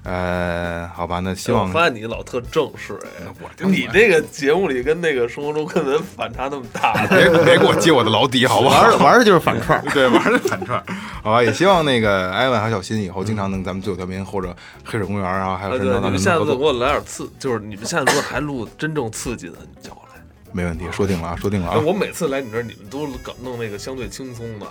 [0.09, 8.81] 呃，好吧，那希望我发现你老特正式哎，我这你这个节目里跟那个生活中跟人反差那么大， 别别给我揭我的老底，好不好？
[8.81, 9.85] 玩儿玩儿的就是反串儿。
[9.93, 10.83] 对，玩的反串，
[11.23, 20.23] 好吧，也希望那个艾文和小新以后经常能咱们最后调频或者黑水公园啊，还有啊对，神叨叨能你们下，次给我来点刺，就是你们下次如果还录真正刺激的，你叫我来。
[20.53, 21.83] 没问题，说定了啊，说定了哎，啊。
[21.85, 24.67] 我每次来你这儿，你们都搞弄那个相对轻松的，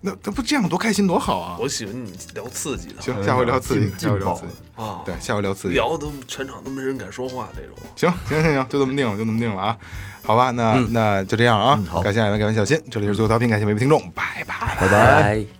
[0.00, 1.56] 那那不这样多开心多好啊！
[1.58, 3.02] 我喜欢你聊刺激的。
[3.02, 5.74] 行，下回聊刺激，下回聊刺激，啊，对，下回聊刺激。
[5.74, 7.76] 聊的都全场都没人敢说话那种。
[7.96, 9.76] 行行行行，就这么定了，就这么定了啊。
[10.22, 11.74] 好吧，那那就这样啊。
[11.78, 14.76] 嗯好感谢艾文，感谢小新，这里是最后调频，感谢每位听众，拜拜。
[14.80, 15.57] 拜拜。